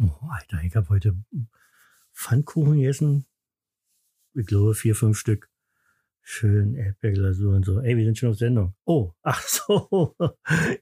[0.00, 1.16] Oh, Alter, ich habe heute
[2.14, 3.26] Pfannkuchen gegessen.
[4.34, 5.50] Ich glaube vier, fünf Stück.
[6.22, 7.80] Schön Erdbeerglasur und so.
[7.80, 8.74] Ey, wir sind schon auf Sendung.
[8.84, 10.14] Oh, ach so.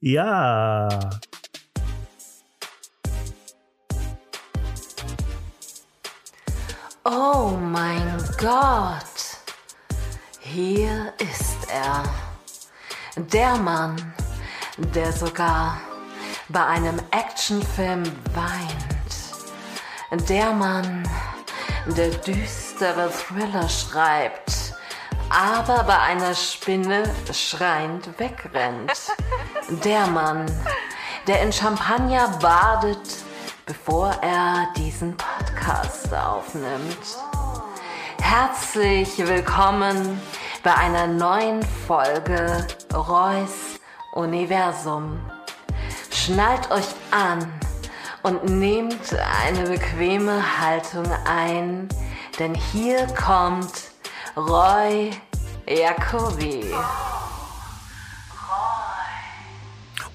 [0.01, 1.11] ja.
[7.05, 9.05] Oh mein Gott.
[10.41, 12.05] Hier ist er.
[13.33, 13.97] Der Mann,
[14.95, 15.81] der sogar
[16.49, 18.03] bei einem Actionfilm
[18.35, 18.96] weint.
[20.13, 21.03] Der Mann,
[21.85, 24.73] der düstere Thriller schreibt,
[25.31, 28.93] aber bei einer Spinne schreiend wegrennt.
[29.85, 30.47] Der Mann,
[31.27, 33.17] der in Champagner badet,
[33.67, 37.19] bevor er diesen Podcast aufnimmt.
[38.21, 40.21] Herzlich willkommen
[40.63, 43.81] bei einer neuen Folge Reus
[44.13, 45.19] Universum.
[46.13, 47.53] Schnallt euch an
[48.27, 51.89] und nehmt eine bequeme Haltung ein,
[52.41, 53.93] denn hier kommt
[54.37, 55.13] Roy
[55.69, 56.65] Jacobi.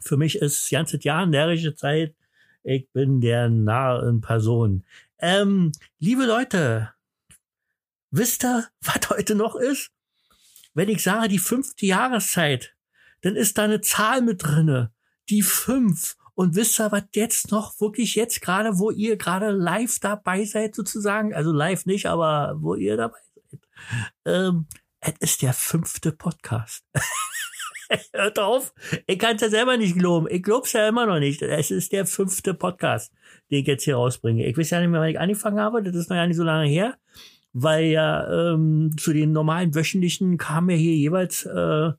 [0.01, 2.15] Für mich ist das ganze Jahr närrische Zeit.
[2.63, 4.85] Ich bin der Narr in Person.
[5.19, 6.91] Ähm, liebe Leute,
[8.11, 9.91] wisst ihr, was heute noch ist?
[10.73, 12.75] Wenn ich sage, die fünfte Jahreszeit,
[13.21, 14.93] dann ist da eine Zahl mit drinne.
[15.29, 16.17] Die fünf.
[16.35, 20.75] Und wisst ihr, was jetzt noch wirklich jetzt gerade, wo ihr gerade live dabei seid
[20.75, 23.61] sozusagen, also live nicht, aber wo ihr dabei seid,
[24.25, 24.67] ähm,
[25.05, 26.85] es ist der fünfte Podcast.
[28.13, 28.73] Hört auf,
[29.07, 30.27] ich kann es ja selber nicht glauben.
[30.31, 31.43] Ich glaub's ja immer noch nicht.
[31.43, 33.13] Es ist der fünfte Podcast,
[33.51, 34.47] den ich jetzt hier rausbringe.
[34.47, 35.83] Ich weiß ja nicht mehr, wann ich angefangen habe.
[35.83, 36.97] Das ist noch ja nicht so lange her,
[37.53, 41.91] weil ja ähm, zu den normalen wöchentlichen kam ja hier jeweils äh,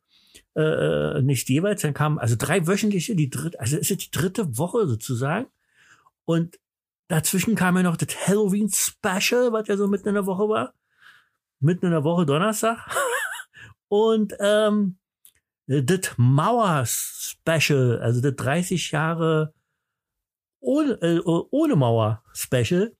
[0.55, 4.57] äh, nicht jeweils, dann kamen also drei wöchentliche, die dritte, also ist jetzt die dritte
[4.57, 5.47] Woche sozusagen.
[6.25, 6.59] Und
[7.07, 10.73] dazwischen kam ja noch das Halloween Special, was ja so mitten in der Woche war.
[11.59, 12.77] Mitten in der Woche Donnerstag.
[13.88, 14.97] Und ähm,
[15.67, 19.53] das Mauer Special, also das 30 Jahre
[20.59, 22.95] ohne, äh, ohne Mauer Special,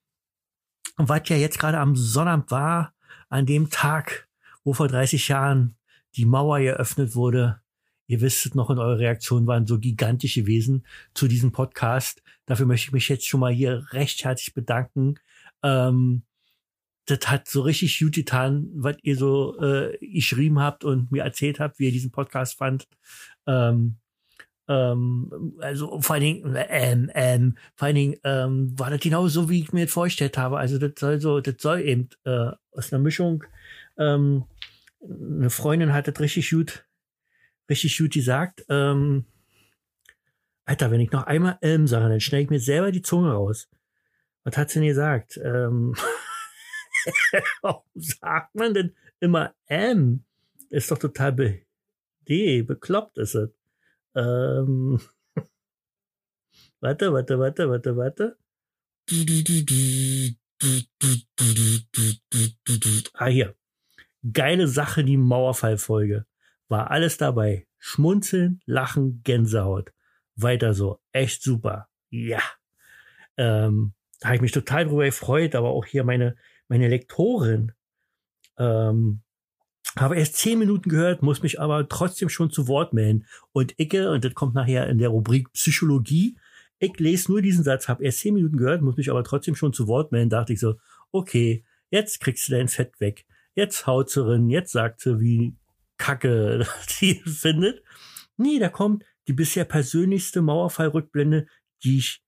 [0.97, 2.93] was ja jetzt gerade am Sonnabend war,
[3.29, 4.27] an dem Tag,
[4.63, 5.75] wo vor 30 Jahren
[6.16, 7.61] die Mauer eröffnet wurde.
[8.07, 10.85] Ihr wisst noch, und eure Reaktionen waren so gigantisch gewesen
[11.16, 12.22] zu diesem Podcast.
[12.45, 15.16] Dafür möchte ich mich jetzt schon mal hier recht herzlich bedanken.
[15.63, 16.23] Ähm,
[17.05, 21.59] das hat so richtig gut getan, was ihr so äh, geschrieben habt und mir erzählt
[21.59, 22.88] habt, wie ihr diesen Podcast fand.
[23.47, 23.97] Ähm,
[24.67, 29.49] ähm, also vor allen Dingen, ähm, ähm, vor allen Dingen ähm, war das genau so,
[29.49, 30.57] wie ich mir das vorgestellt habe.
[30.57, 33.43] Also das soll so, das soll eben äh, aus einer Mischung
[33.97, 34.45] ähm,
[35.01, 36.85] eine Freundin hat das richtig gut,
[37.69, 38.66] richtig gut gesagt.
[38.69, 39.25] Ähm,
[40.66, 43.69] Alter, wenn ich noch einmal ähm sage, dann schneide ich mir selber die Zunge raus.
[44.43, 45.40] Was hat sie denn gesagt?
[45.43, 45.96] Ähm,
[47.61, 50.23] warum sagt man denn immer ähm?
[50.69, 51.61] Ist doch total be
[52.28, 53.49] D, bekloppt ist es.
[54.16, 54.99] Ähm,
[56.79, 58.37] warte, warte, warte, warte, warte.
[63.13, 63.55] Ah, hier
[64.34, 66.25] geile Sache, die Mauerfallfolge.
[66.67, 67.67] War alles dabei.
[67.78, 69.91] Schmunzeln, Lachen, Gänsehaut.
[70.35, 70.99] Weiter so.
[71.11, 71.87] Echt super.
[72.09, 72.41] Ja.
[73.37, 76.35] Ähm, da habe ich mich total drüber gefreut, aber auch hier meine,
[76.67, 77.72] meine Lektorin.
[78.58, 79.22] Ähm,
[79.97, 83.26] habe erst zehn Minuten gehört, muss mich aber trotzdem schon zu Wort melden.
[83.53, 86.38] Und Icke, und das kommt nachher in der Rubrik Psychologie,
[86.79, 89.72] Ich lese nur diesen Satz, habe erst zehn Minuten gehört, muss mich aber trotzdem schon
[89.72, 90.76] zu Wort melden, dachte ich so,
[91.12, 93.26] okay, jetzt kriegst du dein Fett weg.
[93.53, 95.56] Jetzt haut sie rein, jetzt sagt sie, wie
[95.97, 97.82] kacke sie findet.
[98.35, 101.47] Nee, da kommt die bisher persönlichste Mauerfallrückblende,
[101.84, 102.22] die ich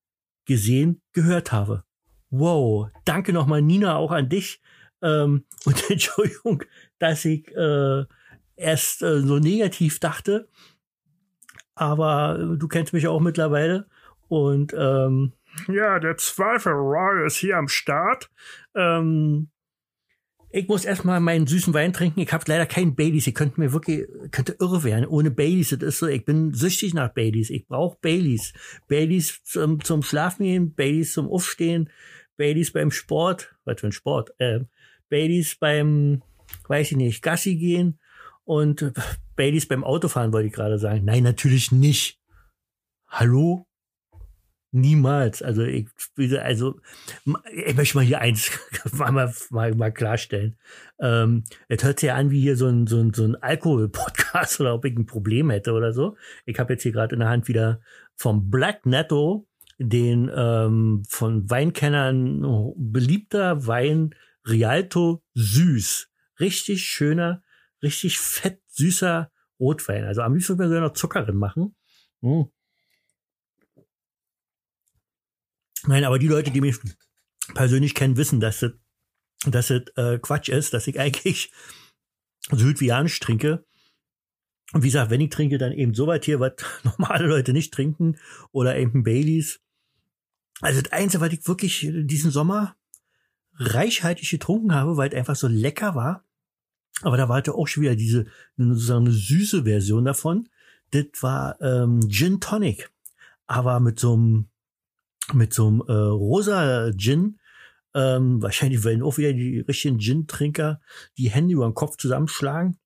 [0.46, 1.84] gesehen, gehört habe.
[2.30, 4.62] Wow, danke nochmal Nina auch an dich.
[5.02, 6.64] Ähm, und Entschuldigung,
[7.00, 8.06] dass ich äh,
[8.56, 10.50] erst äh, so negativ dachte.
[11.76, 13.88] Aber äh, du kennst mich auch mittlerweile.
[14.28, 15.34] Und ähm,
[15.68, 18.30] ja, der Zweifel Roy ist hier am Start.
[18.76, 19.50] Ähm,
[20.50, 22.22] ich muss erstmal meinen süßen Wein trinken.
[22.22, 23.28] Ich habe leider keinen Baileys.
[23.28, 25.06] Ihr könnt mir wirklich, könnte irre werden.
[25.06, 27.50] Ohne Baileys, das ist so, ich bin süchtig nach Baileys.
[27.50, 28.54] Ich brauche Baileys.
[28.88, 31.90] Baileys zum, zum Schlafen gehen, Baileys zum Aufstehen,
[32.38, 34.62] Baileys beim Sport, was für ein Sport, äh,
[35.10, 36.22] Baileys beim,
[36.68, 38.00] weiß ich nicht, Gassi gehen
[38.46, 38.94] und
[39.36, 41.04] Baileys beim Autofahren, wollte ich gerade sagen.
[41.06, 42.20] Nein, natürlich nicht.
[43.08, 43.66] Hallo?
[44.72, 45.42] Niemals.
[45.42, 45.88] Also ich,
[46.40, 46.80] also
[47.54, 48.52] ich möchte mal hier eins
[48.92, 50.58] mal, mal, mal, klarstellen.
[51.00, 54.60] Ähm, es hört sich ja an wie hier so ein, so ein, so ein Alkohol-Podcast
[54.62, 56.18] oder ob ich ein Problem hätte oder so.
[56.46, 57.80] Ich habe jetzt hier gerade in der Hand wieder
[58.16, 64.16] vom Black Netto den ähm, von Weinkennern beliebter Wein
[64.48, 66.10] Rialto Süß.
[66.40, 67.44] Richtig schöner,
[67.82, 70.06] richtig fett süßer Rotwein.
[70.06, 71.76] Also am liebsten würde ich noch Zucker drin machen.
[72.22, 72.44] Mm.
[75.86, 76.78] Nein, aber die Leute, die mich
[77.54, 78.72] persönlich kennen, wissen, dass das,
[79.46, 81.52] dass das äh, Quatsch ist, dass ich eigentlich
[82.52, 83.66] südvianisch trinke.
[84.74, 86.54] Und wie gesagt, wenn ich trinke, dann eben so weit hier, was
[86.84, 88.18] normale Leute nicht trinken
[88.52, 89.62] oder eben Baileys.
[90.62, 92.76] Also das Einzige, was ich wirklich diesen Sommer
[93.56, 96.24] reichhaltig getrunken habe, weil es einfach so lecker war.
[97.02, 98.26] Aber da war halt auch schon wieder diese
[98.58, 100.50] sozusagen eine süße Version davon.
[100.92, 102.92] Das war ähm, Gin Tonic,
[103.46, 104.50] aber mit so einem
[105.34, 107.40] mit so einem äh, rosa Gin.
[107.94, 110.80] Ähm, wahrscheinlich werden auch wieder die richtigen Gin-Trinker
[111.18, 112.78] die Hände über den Kopf zusammenschlagen.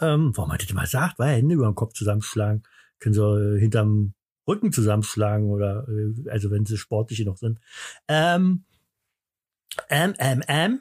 [0.00, 1.18] Ähm, warum hat das mal gesagt?
[1.18, 2.62] Weil Hände über den Kopf zusammenschlagen.
[3.00, 4.14] Können sie hinterm
[4.48, 7.60] Rücken zusammenschlagen oder äh, also wenn sie sportliche noch sind.
[8.08, 8.64] Ähm,
[9.88, 10.80] M, M, M.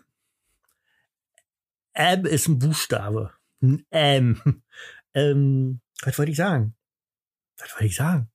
[1.94, 3.34] M ist ein Buchstabe.
[3.62, 4.64] Ein M.
[5.14, 6.76] Ähm, was wollte ich sagen?
[7.58, 8.30] Was wollte ich sagen?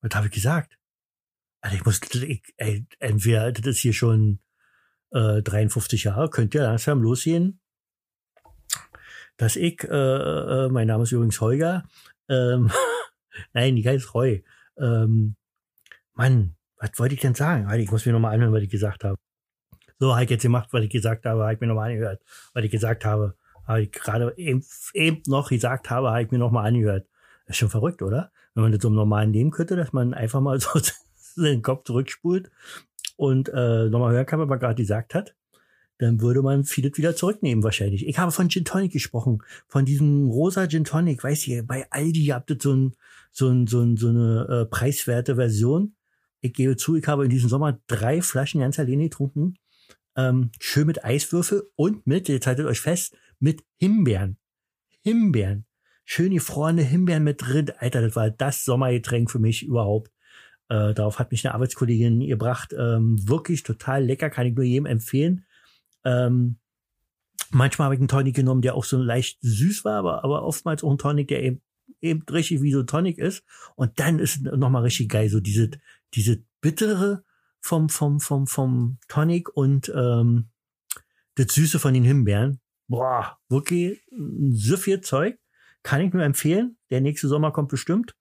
[0.00, 0.78] Was habe ich gesagt?
[1.60, 4.38] Also ich muss, ich, ey, entweder das ist hier schon
[5.10, 7.60] äh, 53 Jahre, könnte ja langsam losgehen,
[9.36, 11.84] dass ich, äh, äh, mein Name ist übrigens Holger,
[12.28, 12.70] ähm,
[13.52, 14.44] nein, die heißt Roy.
[14.78, 15.36] Ähm,
[16.14, 17.70] Mann, was wollte ich denn sagen?
[17.78, 19.18] Ich muss mir nochmal anhören, was ich gesagt habe.
[19.98, 22.22] So, habe ich jetzt gemacht, was ich gesagt habe, habe ich mir nochmal angehört.
[22.54, 23.36] Was ich gesagt habe,
[23.66, 27.06] habe ich gerade eben, eben noch gesagt habe, habe ich mir nochmal angehört.
[27.46, 28.32] Das ist schon verrückt, oder?
[28.54, 30.80] Wenn man das so im normalen Leben könnte, dass man einfach mal so
[31.36, 32.50] den Kopf zurückspult
[33.16, 35.34] und äh, nochmal hören kann, was man gerade gesagt hat,
[36.00, 38.06] dann würde man vieles wieder zurücknehmen wahrscheinlich.
[38.06, 42.26] Ich habe von Gin Tonic gesprochen, von diesem rosa Gin Tonic, weiß ihr, bei Aldi
[42.26, 42.96] habt ihr so, ein,
[43.30, 45.94] so, ein, so, ein, so eine äh, preiswerte Version.
[46.40, 49.58] Ich gebe zu, ich habe in diesem Sommer drei Flaschen ganz alleine getrunken.
[50.16, 54.38] Ähm, schön mit Eiswürfel und mit, jetzt haltet euch fest, mit Himbeeren.
[55.02, 55.66] Himbeeren.
[56.06, 57.70] Schön gefrorene Himbeeren mit drin.
[57.78, 60.10] Alter, das war das Sommergetränk für mich überhaupt.
[60.70, 62.74] Äh, darauf hat mich eine Arbeitskollegin gebracht.
[62.76, 65.44] Ähm, wirklich total lecker, kann ich nur jedem empfehlen.
[66.04, 66.58] Ähm,
[67.50, 70.82] manchmal habe ich einen Tonic genommen, der auch so leicht süß war, aber, aber oftmals
[70.84, 71.62] auch ein Tonic, der eben,
[72.00, 73.44] eben richtig wie so Tonic ist.
[73.76, 75.70] Und dann ist nochmal richtig geil, so diese,
[76.14, 77.24] diese bittere
[77.60, 80.48] vom, vom, vom, vom Tonic und ähm,
[81.34, 82.60] das Süße von den Himbeeren.
[82.88, 84.02] Boah, wirklich
[84.50, 85.38] so viel Zeug.
[85.82, 86.76] Kann ich nur empfehlen.
[86.90, 88.16] Der nächste Sommer kommt bestimmt.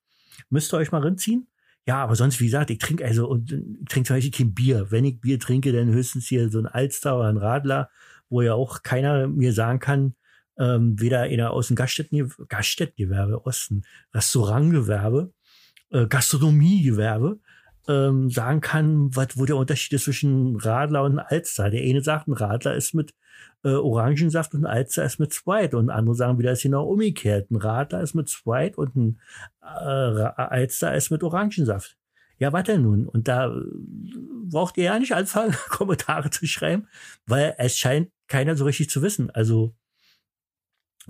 [0.50, 1.48] Müsst ihr euch mal rinziehen.
[1.88, 4.92] Ja, aber sonst, wie gesagt, ich trinke also und ich trinke zum Beispiel kein Bier.
[4.92, 7.90] Wenn ich Bier trinke, dann höchstens hier so ein Alster oder ein Radler,
[8.30, 10.16] wo ja auch keiner mir sagen kann,
[10.60, 13.84] ähm, weder in der dem Gaststätten, Gaststättengewerbe, Osten,
[14.14, 15.34] Restaurantgewerbe,
[15.92, 17.40] äh, Gastronomiegewerbe,
[17.88, 21.70] ähm, sagen kann, was, wo der Unterschied ist zwischen Radler und Alster.
[21.72, 23.14] Der eine sagt, ein Radler ist mit
[23.64, 25.78] äh, Orangensaft und ein Alster ist mit Sprite.
[25.78, 27.52] Und andere sagen wieder, ist genau umgekehrt.
[27.52, 29.20] Ein Radler ist mit Sprite und ein
[29.62, 31.98] äh, Alster ist mit Orangensaft.
[32.38, 33.08] Ja, was denn nun?
[33.08, 33.62] Und da äh,
[34.46, 36.88] braucht ihr ja nicht anfangen, Kommentare zu schreiben,
[37.26, 39.30] weil es scheint keiner so richtig zu wissen.
[39.32, 39.76] Also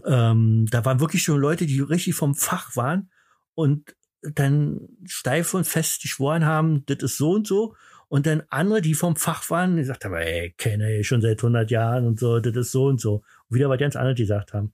[0.05, 3.12] ähm, da waren wirklich schon Leute, die richtig vom Fach waren
[3.53, 7.75] und dann steif und fest geschworen haben, das ist so und so.
[8.10, 11.39] Und dann andere, die vom Fach waren, die sagten, aber ey, kenne ich schon seit
[11.39, 13.24] 100 Jahren und so, das ist so und so.
[13.48, 14.74] Und wieder was ganz anderes gesagt haben.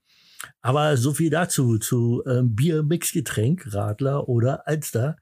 [0.62, 5.18] Aber so viel dazu, zu ähm, Bier-Mixgetränk, Radler oder Alster.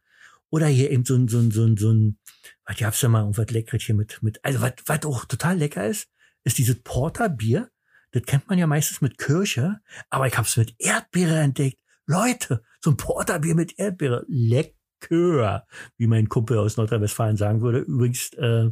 [0.51, 2.19] Oder hier eben so ein, so ein, so ein, so ein,
[2.65, 5.87] was gab's da mal irgendwas Leckeres hier mit, mit, also was, was auch total lecker
[5.87, 6.07] ist,
[6.43, 7.69] ist dieses Porterbier.
[8.11, 9.79] Das kennt man ja meistens mit Kirche,
[10.11, 11.79] aber ich hab's mit Erdbeere entdeckt.
[12.05, 14.75] Leute, so ein Porterbier mit Erdbeere, lecker,
[15.09, 17.79] wie mein Kumpel aus Nordrhein-Westfalen sagen würde.
[17.79, 18.69] Übrigens äh,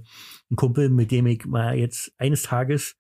[0.52, 2.96] ein Kumpel, mit dem ich mal jetzt eines Tages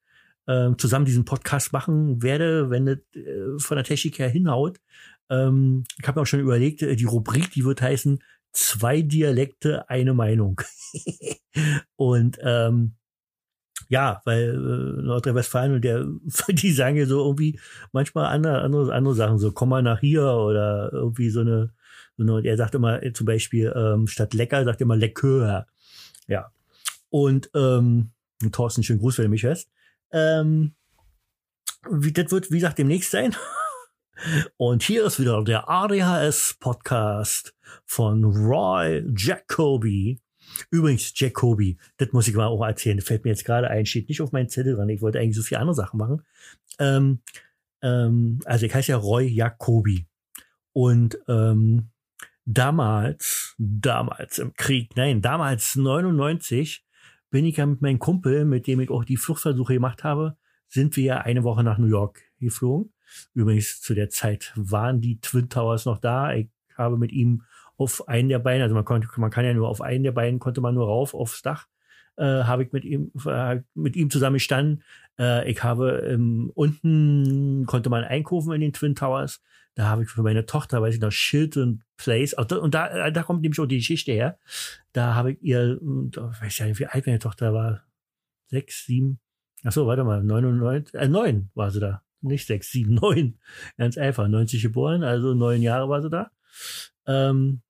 [0.48, 4.80] äh, zusammen diesen Podcast machen werde, wenn das äh, von der Technik her hinhaut.
[5.30, 8.22] Ähm, ich habe mir auch schon überlegt, äh, die Rubrik, die wird heißen
[8.52, 10.62] zwei Dialekte, eine Meinung.
[11.96, 12.96] und ähm,
[13.88, 16.06] ja, weil äh, Nordrhein-Westfalen und der,
[16.50, 17.60] die sagen ja so irgendwie
[17.92, 21.74] manchmal andere, andere, andere Sachen, so komm mal nach hier oder irgendwie so eine,
[22.28, 25.68] so eine er sagt immer äh, zum Beispiel ähm, statt lecker, sagt er immer lecker.
[26.28, 26.51] Ja.
[27.10, 28.12] Und ähm,
[28.51, 29.70] Thorsten, schönen Gruß, wenn du mich hörst.
[30.12, 30.75] Ähm,
[31.90, 33.36] wie, das wird, wie gesagt, demnächst sein.
[34.58, 40.20] Und hier ist wieder der ADHS-Podcast von Roy Jacoby.
[40.70, 44.10] Übrigens, Jacoby, das muss ich mal auch erzählen, das fällt mir jetzt gerade ein, steht
[44.10, 44.90] nicht auf meinen Zettel dran.
[44.90, 46.24] Ich wollte eigentlich so viele andere Sachen machen.
[46.78, 47.22] Ähm,
[47.82, 50.06] ähm, also ich heiße ja Roy Jacoby.
[50.74, 51.91] Und ähm,
[52.53, 56.84] damals, damals im Krieg, nein, damals 99,
[57.29, 60.96] bin ich ja mit meinem Kumpel, mit dem ich auch die Fluchtversuche gemacht habe, sind
[60.96, 62.93] wir ja eine Woche nach New York geflogen.
[63.34, 66.34] Übrigens, zu der Zeit waren die Twin Towers noch da.
[66.34, 67.43] Ich habe mit ihm
[67.77, 70.39] auf einen der Beine, also man konnte, man kann ja nur auf einen der Beinen
[70.39, 71.67] konnte man nur rauf aufs Dach,
[72.17, 74.84] äh, habe ich mit ihm, äh, mit ihm zusammen gestanden.
[75.20, 79.41] Äh, ich habe ähm, unten konnte man einkaufen in den Twin Towers.
[79.75, 83.24] Da habe ich für meine Tochter, weiß ich noch, Chilton Place, und da, äh, da
[83.24, 84.38] kommt nämlich auch die Geschichte her.
[84.92, 87.84] Da habe ich ihr, ich weiß ja nicht, wie alt meine Tochter war,
[88.48, 89.20] sechs, sieben,
[89.63, 90.62] ach so, warte mal, neun,
[90.94, 93.40] äh, neun war sie da nicht sechs, sieben, neun.
[93.78, 94.28] Ganz einfach.
[94.28, 96.32] 90 geboren, also neun Jahre war sie da.
[97.08, 97.62] Ähm,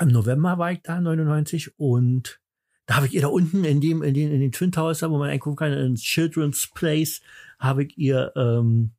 [0.00, 2.40] Im November war ich da, 99, und
[2.86, 5.18] da habe ich ihr da unten in dem, in den, in den Twin Towers, wo
[5.18, 7.20] man eingucken kann, in Children's Place,
[7.58, 8.92] habe ich ihr ähm,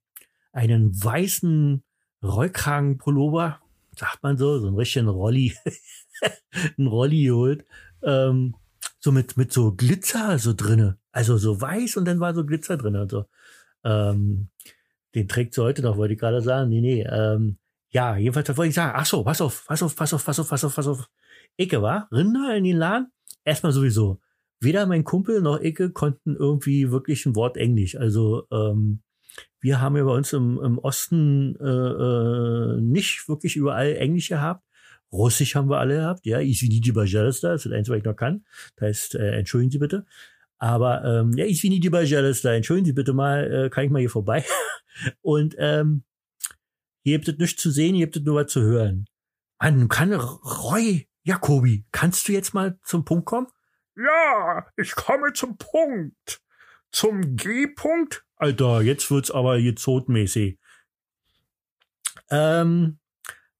[0.53, 1.83] einen weißen
[2.23, 3.59] Rollkragenpullover,
[3.95, 5.53] sagt man so, so einen richtigen Rolli,
[6.77, 7.65] ein Rolli geholt,
[8.01, 8.55] ähm,
[8.99, 10.97] so mit, mit so Glitzer so drinne.
[11.11, 13.25] Also so weiß und dann war so Glitzer drin und so.
[13.83, 14.49] Ähm,
[15.13, 16.69] den trägt sie heute noch, wollte ich gerade sagen.
[16.69, 17.03] Nee, nee.
[17.03, 17.57] Ähm,
[17.89, 20.49] ja, jedenfalls wollte ich sagen, ach so, pass auf, pass auf, pass auf, pass auf,
[20.49, 21.09] pass auf, pass auf.
[21.57, 23.11] Icke war, Rinder in den Laden.
[23.45, 24.19] Erstmal sowieso.
[24.59, 27.95] Weder mein Kumpel noch Icke konnten irgendwie wirklich ein Wort Englisch.
[27.95, 29.03] Also ähm,
[29.62, 34.64] wir haben ja bei uns im, im Osten äh, äh, nicht wirklich überall Englisch gehabt.
[35.10, 38.16] Russisch haben wir alle gehabt, ja, Извините, пожалуйста, das ist das Einzige, was ich noch
[38.16, 38.44] kann.
[38.76, 40.04] Das heißt, äh, entschuldigen Sie bitte.
[40.58, 44.44] Aber ähm, ja, Извините, пожалуйста, entschuldigen Sie bitte mal, äh, kann ich mal hier vorbei?
[45.22, 46.04] Und ähm,
[47.04, 49.06] ihr habt es nicht zu sehen, ihr habt es nur was zu hören.
[49.60, 53.48] Man kann Roy, Jakobi, kannst du jetzt mal zum Punkt kommen?
[53.96, 56.40] Ja, ich komme zum Punkt.
[56.92, 58.24] Zum G-Punkt?
[58.43, 60.59] Alter, jetzt wird's aber jetzt totmäßig.
[62.29, 62.99] Ähm,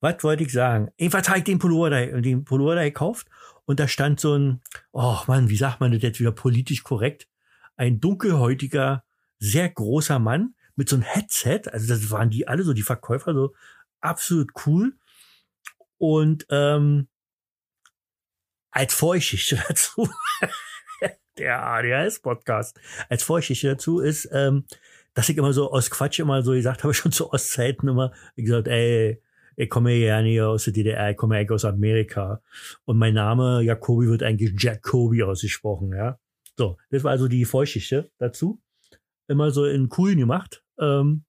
[0.02, 0.92] was wollte ich sagen?
[0.98, 3.30] Jedenfalls habe ich den Pullover da, den Pullover da gekauft
[3.64, 4.62] und da stand so ein,
[4.92, 7.30] oh Mann, wie sagt man das jetzt wieder politisch korrekt?
[7.78, 9.06] Ein dunkelhäutiger,
[9.40, 11.62] sehr großer Mann mit so einem Headset.
[11.72, 13.56] Also das waren die alle so, die Verkäufer so
[14.02, 14.98] absolut cool.
[15.98, 17.08] Und ähm,
[18.72, 20.10] als Vorgeschichte dazu,
[21.38, 24.66] der ADHS-Podcast, als Vorgeschichte dazu ist, ähm,
[25.14, 28.68] dass ich immer so aus Quatsch immer so gesagt habe, schon zu Ostzeiten immer gesagt,
[28.68, 29.22] ey,
[29.56, 32.42] ich komme ja nicht aus der DDR, ich komme eigentlich aus Amerika.
[32.86, 36.20] Und mein Name Jacobi wird eigentlich Jacobi ausgesprochen, ja.
[36.58, 38.62] So, das war also die Vorgeschichte dazu.
[39.28, 40.64] Immer so in coolen gemacht.
[40.80, 41.24] Ähm,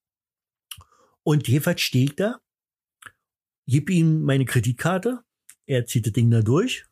[1.22, 2.40] und jedenfalls stehe ich da,
[3.66, 5.20] gib ihm meine Kreditkarte,
[5.66, 6.86] er zieht das Ding da durch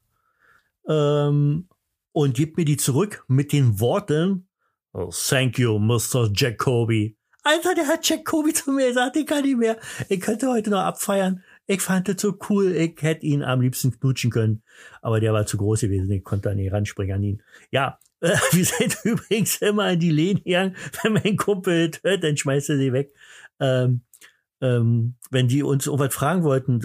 [0.88, 1.68] ähm,
[2.12, 4.48] und gibt mir die zurück mit den Worten,
[4.92, 6.30] oh, thank you, Mr.
[6.34, 7.16] Jacoby.
[7.44, 9.76] Alter, der hat Jacoby zu mir gesagt, ich kann nicht mehr.
[10.08, 11.42] Ich könnte heute noch abfeiern.
[11.66, 12.70] Ich fand das so cool.
[12.72, 14.62] Ich hätte ihn am liebsten knutschen können.
[15.00, 16.10] Aber der war zu groß gewesen.
[16.12, 17.42] Ich konnte da nicht ranspringen an ihn.
[17.72, 20.76] Ja, äh, wir sind übrigens immer in die Lehne gegangen.
[21.02, 23.12] Wenn mein Kumpel hört, dann schmeißt er sie weg.
[23.58, 24.02] Ähm,
[24.62, 26.80] ähm, wenn die uns irgendwas fragen wollten,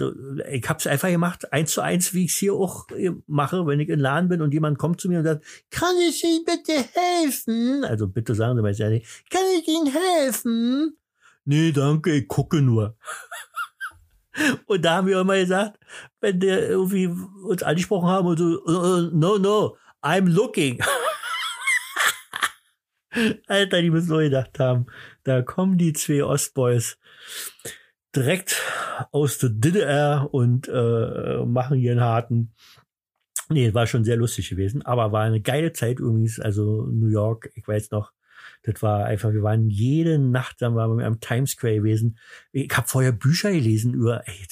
[0.50, 3.64] ich habe es einfach gemacht, eins zu eins, wie ich es hier auch äh, mache,
[3.66, 6.44] wenn ich in Laden bin und jemand kommt zu mir und sagt, kann ich Ihnen
[6.44, 7.84] bitte helfen?
[7.84, 10.96] Also bitte sagen Sie mal nicht, kann ich Ihnen helfen?
[11.44, 12.96] Nee, danke, ich gucke nur.
[14.66, 15.78] und da haben wir immer gesagt,
[16.20, 20.82] wenn der irgendwie uns angesprochen haben und so, uh, no, no, I'm looking.
[23.46, 24.86] Alter, die müssen so gedacht haben.
[25.22, 26.98] Da kommen die zwei Ostboys.
[28.14, 28.62] Direkt
[29.12, 32.52] aus der DDR und äh, machen hier einen harten.
[33.50, 36.38] Nee, war schon sehr lustig gewesen, aber war eine geile Zeit übrigens.
[36.38, 38.12] Also New York, ich weiß noch,
[38.62, 42.18] das war einfach, wir waren jede Nacht, dann waren wir am Times Square gewesen.
[42.52, 44.46] Ich habe vorher Bücher gelesen über, ey,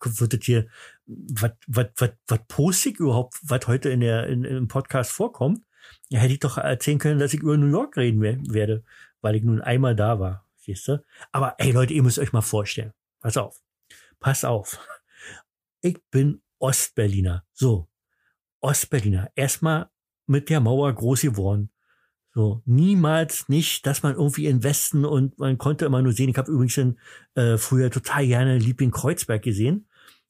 [0.00, 0.66] wird das hier,
[1.06, 5.60] was, was, was, was poste ich überhaupt, was heute in der, in, im Podcast vorkommt?
[6.08, 8.84] Ja, hätte ich doch erzählen können, dass ich über New York reden werde,
[9.20, 11.04] weil ich nun einmal da war, siehst du?
[11.32, 12.92] Aber ey Leute, ihr müsst euch mal vorstellen.
[13.20, 13.60] Pass auf.
[14.20, 14.78] Pass auf.
[15.80, 17.44] Ich bin Ostberliner.
[17.52, 17.88] So.
[18.60, 19.30] Ostberliner.
[19.36, 19.90] Erstmal
[20.26, 21.70] mit der Mauer groß geworden.
[22.34, 26.28] So, niemals nicht, dass man irgendwie in Westen und man konnte immer nur sehen.
[26.28, 26.98] Ich habe übrigens in,
[27.34, 29.88] äh, früher total gerne Liebling Kreuzberg gesehen.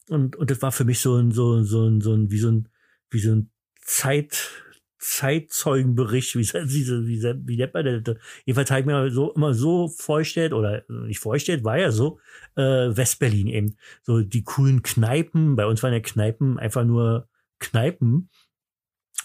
[0.08, 2.68] Und, und das war für mich so ein, so, so so ein, wie so ein,
[3.10, 3.50] wie so ein
[3.82, 4.50] Zeit,
[4.98, 8.16] Zeitzeugenbericht, wie, wie, wie, wie nennt man das?
[8.44, 12.18] Jedenfalls habe ich mir so, immer so vorgestellt, oder nicht vorgestellt, war ja so,
[12.56, 13.76] äh, Westberlin eben.
[14.02, 17.28] So die coolen Kneipen, bei uns waren ja Kneipen einfach nur
[17.58, 18.28] Kneipen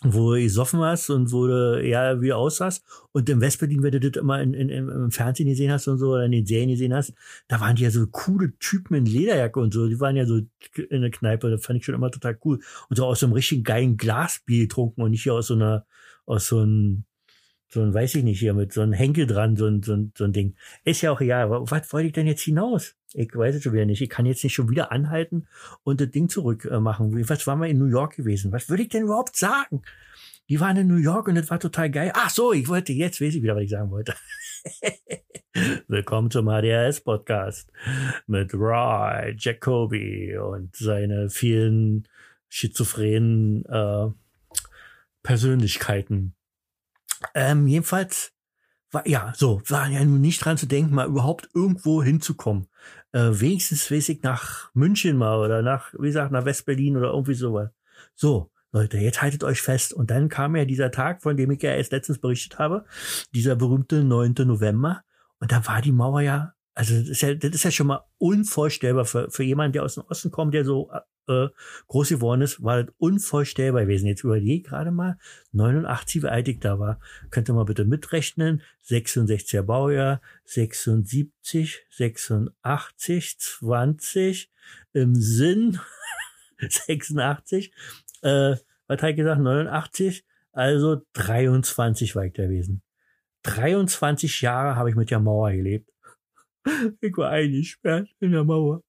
[0.03, 2.83] wo du gesoffen hast und wo du ja wie aussahst.
[3.11, 6.11] Und im Westberlin, wenn du das immer in, in, im Fernsehen gesehen hast und so,
[6.11, 7.13] oder in den Serien gesehen hast,
[7.47, 9.87] da waren die ja so coole Typen in Lederjacke und so.
[9.87, 10.41] Die waren ja so
[10.89, 12.59] in der Kneipe, das fand ich schon immer total cool.
[12.89, 15.85] Und so aus so einem richtigen geilen Glasbier getrunken und nicht hier aus so einer,
[16.25, 17.05] aus so einem
[17.73, 20.13] so ein, weiß ich nicht, hier mit so einem Henkel dran, so ein, so ein,
[20.15, 20.55] so ein Ding.
[20.83, 21.43] Ist ja auch egal.
[21.43, 22.95] Aber was wollte ich denn jetzt hinaus?
[23.13, 24.01] Ich weiß es schon wieder nicht.
[24.01, 25.47] Ich kann jetzt nicht schon wieder anhalten
[25.83, 27.27] und das Ding zurück äh, machen.
[27.27, 28.51] Was waren wir in New York gewesen?
[28.51, 29.81] Was würde ich denn überhaupt sagen?
[30.49, 32.11] Die waren in New York und das war total geil.
[32.15, 34.13] Ach so, ich wollte, jetzt weiß ich wieder, was ich sagen wollte.
[35.87, 37.71] Willkommen zum HDRS Podcast
[38.27, 42.07] mit Roy Jacoby und seine vielen
[42.49, 44.09] schizophrenen äh,
[45.23, 46.35] Persönlichkeiten.
[47.33, 48.33] Ähm, jedenfalls
[48.91, 52.67] war, ja, so, war ja nun nicht dran zu denken, mal überhaupt irgendwo hinzukommen.
[53.11, 57.33] Äh, wenigstens weiß ich nach München mal oder nach, wie gesagt, nach Westberlin oder irgendwie
[57.33, 57.69] sowas.
[58.15, 59.93] So, Leute, jetzt haltet euch fest.
[59.93, 62.85] Und dann kam ja dieser Tag, von dem ich ja erst letztens berichtet habe,
[63.33, 64.33] dieser berühmte 9.
[64.45, 65.03] November.
[65.39, 68.03] Und da war die Mauer ja, also das ist ja, das ist ja schon mal
[68.17, 70.89] unvorstellbar für, für jemanden, der aus dem Osten kommt, der so
[71.27, 71.47] äh,
[71.87, 74.07] groß geworden ist, war das unvorstellbar gewesen.
[74.07, 75.17] Jetzt überlege gerade mal,
[75.51, 76.99] 89, wie alt ich da war.
[77.29, 78.61] Könnt ihr mal bitte mitrechnen.
[78.85, 84.51] 66er Baujahr, 76, 86, 20,
[84.93, 85.79] im Sinn
[86.59, 87.71] 86.
[88.21, 88.55] Äh,
[88.87, 89.41] was hat ich gesagt?
[89.41, 92.81] 89, also 23 war ich da gewesen.
[93.43, 95.89] 23 Jahre habe ich mit der Mauer gelebt.
[97.01, 98.81] Ich war eingesperrt in der Mauer.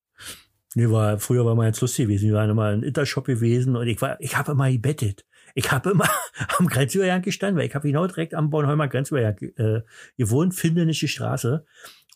[0.75, 2.29] Nee, war, früher war mal jetzt lustig gewesen.
[2.29, 5.25] Wir waren immer in Intershop gewesen und ich war, ich habe immer gebettet.
[5.55, 6.09] Ich habe immer
[6.59, 9.83] am Grenzübergang gestanden, weil ich habe genau direkt am Bornholmer Grenzübergang äh,
[10.17, 11.65] gewohnt, Findenische Straße.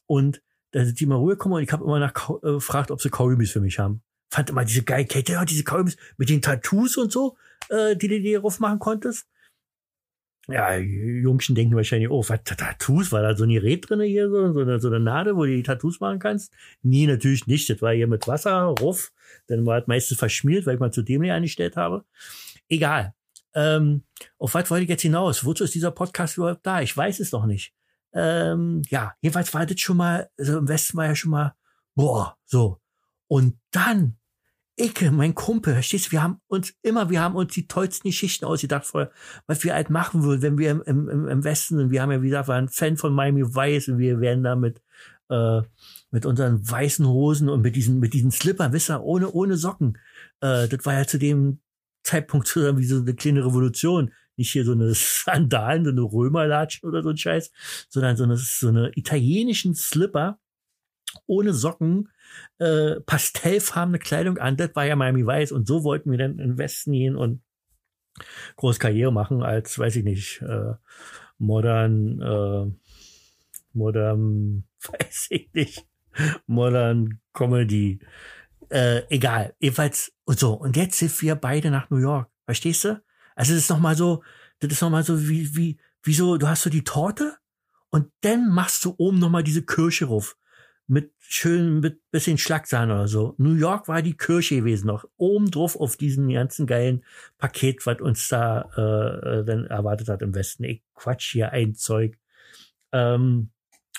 [0.06, 0.42] Und
[0.72, 3.52] da sind die mal rübergekommen und ich habe immer nach äh, gefragt, ob sie Kaugummis
[3.52, 4.02] für mich haben.
[4.30, 7.36] Fand immer diese geile Kette, ja, diese Kaugummis mit den Tattoos und so,
[7.68, 9.26] äh, die du dir drauf machen konntest
[10.48, 14.52] ja, Jungschen denken wahrscheinlich, oh, was Tattoos, war da so ein Gerät drinne hier, so,
[14.52, 16.52] so, eine, so eine Nadel, wo du die Tattoos machen kannst?
[16.82, 17.68] Nee, natürlich nicht.
[17.68, 19.12] Das war hier mit Wasser, Ruff,
[19.46, 22.04] dann war es meistens verschmiert, weil ich mal zu dem nicht eingestellt habe.
[22.68, 23.14] Egal.
[23.54, 24.04] Ähm,
[24.38, 25.44] auf was wollte ich jetzt hinaus?
[25.44, 26.80] Wozu ist dieser Podcast überhaupt da?
[26.80, 27.74] Ich weiß es doch nicht.
[28.14, 31.54] Ähm, ja, jedenfalls war das schon mal, also im Westen war ja schon mal,
[31.94, 32.80] boah, so.
[33.26, 34.17] Und dann
[34.78, 38.44] Icke, mein Kumpel, verstehst du, wir haben uns immer, wir haben uns die tollsten Geschichten
[38.44, 39.10] ausgedacht, vorher,
[39.46, 41.90] was wir halt machen würden, wenn wir im, im, im Westen sind.
[41.90, 44.80] Wir haben ja, wie gesagt, waren Fan von Miami Vice und wir werden da mit,
[45.30, 45.62] äh,
[46.10, 49.98] mit unseren weißen Hosen und mit diesen, mit diesen Slippern, wisst ihr, ohne, ohne Socken.
[50.40, 51.60] Äh, das war ja zu dem
[52.04, 54.12] Zeitpunkt so wie so eine kleine Revolution.
[54.36, 57.50] Nicht hier so eine Sandalen, so eine Römerlatschen oder so ein Scheiß,
[57.88, 60.38] sondern so eine, so eine italienischen Slipper
[61.26, 62.08] ohne Socken,
[62.58, 64.56] äh, pastellfarbene Kleidung an.
[64.56, 67.42] Das war ja Miami Weiß und so wollten wir dann in den Westen gehen und
[68.56, 70.74] groß Karriere machen als, weiß ich nicht, äh,
[71.38, 72.72] modern, äh,
[73.72, 75.86] modern, weiß ich nicht,
[76.46, 78.00] modern Comedy.
[78.70, 80.52] Äh, egal, jedenfalls und so.
[80.52, 82.30] Und jetzt sind wir beide nach New York.
[82.44, 83.02] Verstehst du?
[83.34, 84.22] Also das ist noch mal so,
[84.58, 87.36] das ist noch mal so wie, wie, wie so, du hast so die Torte
[87.90, 90.36] und dann machst du oben noch mal diese Kirsche rauf
[90.88, 93.34] mit schön, mit bisschen Schlagsahne oder so.
[93.38, 95.04] New York war die Kirche gewesen noch.
[95.16, 97.04] Oben drauf auf diesen ganzen geilen
[97.38, 100.64] Paket, was uns da äh, äh, dann erwartet hat im Westen.
[100.64, 102.18] Ich quatsch hier ein Zeug.
[102.92, 103.50] Ähm,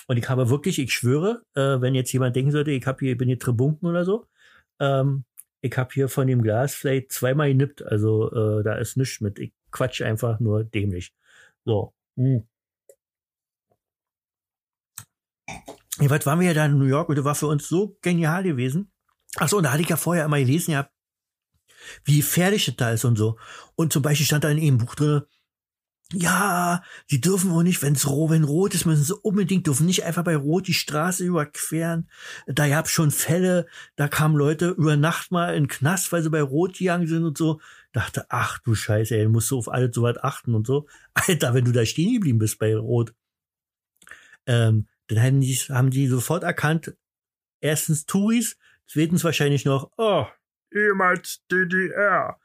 [0.08, 3.12] und ich habe wirklich, ich schwöre, äh, wenn jetzt jemand denken sollte, ich habe hier,
[3.12, 4.26] ich bin hier Tribunken oder so,
[4.80, 5.24] ähm,
[5.62, 7.82] ich habe hier von dem Glas vielleicht zweimal genippt.
[7.82, 9.38] Also äh, da ist nichts mit.
[9.38, 11.14] Ich quatsch einfach nur dämlich.
[11.64, 11.94] So.
[12.16, 12.46] Hm.
[15.96, 18.42] Jedenfalls waren wir ja da in New York und das war für uns so genial
[18.42, 18.92] gewesen.
[19.36, 20.88] Achso, und da hatte ich ja vorher immer gelesen, ja,
[22.04, 23.38] wie gefährlich das da ist und so.
[23.74, 25.22] Und zum Beispiel stand da in ihrem Buch drin,
[26.12, 30.04] ja, die dürfen auch nicht, wenn's rot, wenn rot ist, müssen sie unbedingt, dürfen nicht
[30.04, 32.10] einfach bei Rot die Straße überqueren.
[32.48, 36.42] Da gab schon Fälle, da kamen Leute über Nacht mal in Knast, weil sie bei
[36.42, 37.60] Rot gegangen sind und so.
[37.92, 40.88] Dachte, ach du Scheiße, ey, musst du auf alles so weit achten und so.
[41.14, 43.14] Alter, wenn du da stehen geblieben bist bei Rot,
[44.46, 46.94] ähm, dann haben die, haben die sofort erkannt,
[47.60, 50.26] erstens Touris, zweitens wahrscheinlich noch, oh,
[50.72, 52.38] Ehemals DDR.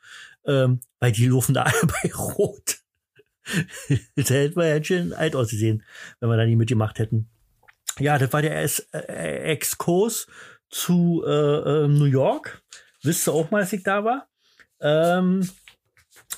[0.45, 2.79] ähm, weil die laufen da alle bei Rot.
[4.15, 5.83] da hätten wir ja schön alt ausgesehen,
[6.19, 7.29] wenn wir da nie mitgemacht hätten.
[7.99, 10.27] Ja, das war der äh, Exkurs
[10.69, 12.63] zu äh, äh, New York.
[13.03, 14.27] Wisst ihr auch mal, dass ich da war?
[14.81, 15.47] Ähm,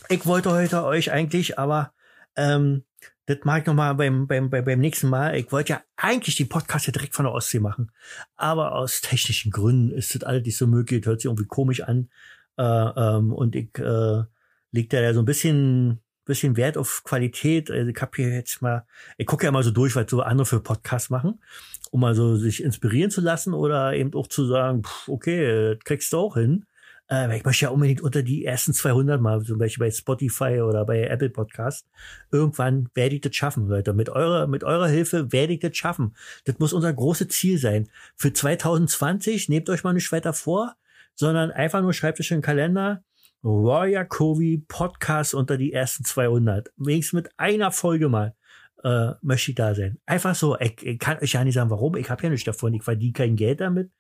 [0.10, 1.94] ich wollte heute euch eigentlich, aber
[2.36, 2.84] ähm,
[3.28, 5.36] das mag ich noch mal beim, beim, beim, beim nächsten Mal.
[5.36, 7.92] Ich wollte ja eigentlich die Podcast ja direkt von der Ostsee machen.
[8.38, 11.06] Aber aus technischen Gründen ist das alles nicht so möglich.
[11.06, 12.10] Hört sich irgendwie komisch an.
[12.58, 14.24] Äh, ähm, und ich äh,
[14.72, 17.70] lege da ja so ein bisschen, bisschen Wert auf Qualität.
[17.70, 18.86] Also ich habe hier jetzt mal,
[19.18, 21.42] ich gucke ja mal so durch, was so andere für Podcasts machen,
[21.92, 26.14] um mal so sich inspirieren zu lassen oder eben auch zu sagen, pff, okay, kriegst
[26.14, 26.66] du auch hin.
[27.10, 30.86] Äh, ich möchte ja unbedingt unter die ersten 200 mal, zum Beispiel bei Spotify oder
[30.86, 31.88] bei Apple Podcast.
[32.32, 33.94] Irgendwann werde ich das schaffen, Leute.
[33.94, 36.16] Mit eurer, mit eurer Hilfe werde ich das schaffen.
[36.46, 37.90] Das muss unser großes Ziel sein.
[38.16, 40.76] Für 2020 nehmt euch mal nicht weiter vor,
[41.16, 43.04] sondern einfach nur schreibt euch in den Kalender,
[43.44, 46.72] Roya Covey Podcast unter die ersten 200.
[46.76, 48.36] Wenigstens mit einer Folge mal
[48.84, 50.00] äh, möchte ich da sein.
[50.06, 50.58] Einfach so.
[50.60, 51.96] Ich, ich kann euch ja nicht sagen, warum.
[51.96, 52.74] Ich habe ja nichts davon.
[52.74, 53.92] Ich verdiene kein Geld damit.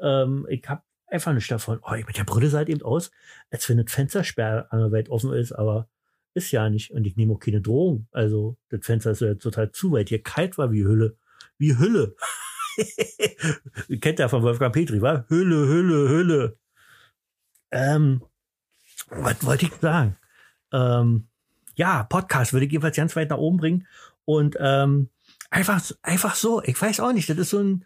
[0.00, 0.82] Ähm, ich habe
[1.14, 1.78] einfach nichts davon.
[1.82, 3.10] Oh, mit der Brille sah es eben aus,
[3.50, 5.88] als wenn das Fenstersperr weit offen ist, aber
[6.34, 6.90] ist ja nicht.
[6.90, 8.08] Und ich nehme auch keine Drohung.
[8.10, 10.08] Also, das Fenster ist ja total zu weit.
[10.08, 11.16] Hier kalt war wie Hülle.
[11.56, 12.16] Wie Hülle.
[13.88, 15.24] Ihr kennt ja von Wolfgang Petri, wa?
[15.28, 16.58] Hülle, Hülle, Hülle.
[17.70, 18.22] Ähm,
[19.08, 20.16] was wollte ich sagen?
[20.72, 21.28] Ähm,
[21.76, 23.86] ja, Podcast würde ich jedenfalls ganz weit nach oben bringen.
[24.24, 25.10] Und ähm,
[25.50, 27.84] einfach, einfach so, ich weiß auch nicht, das ist so ein,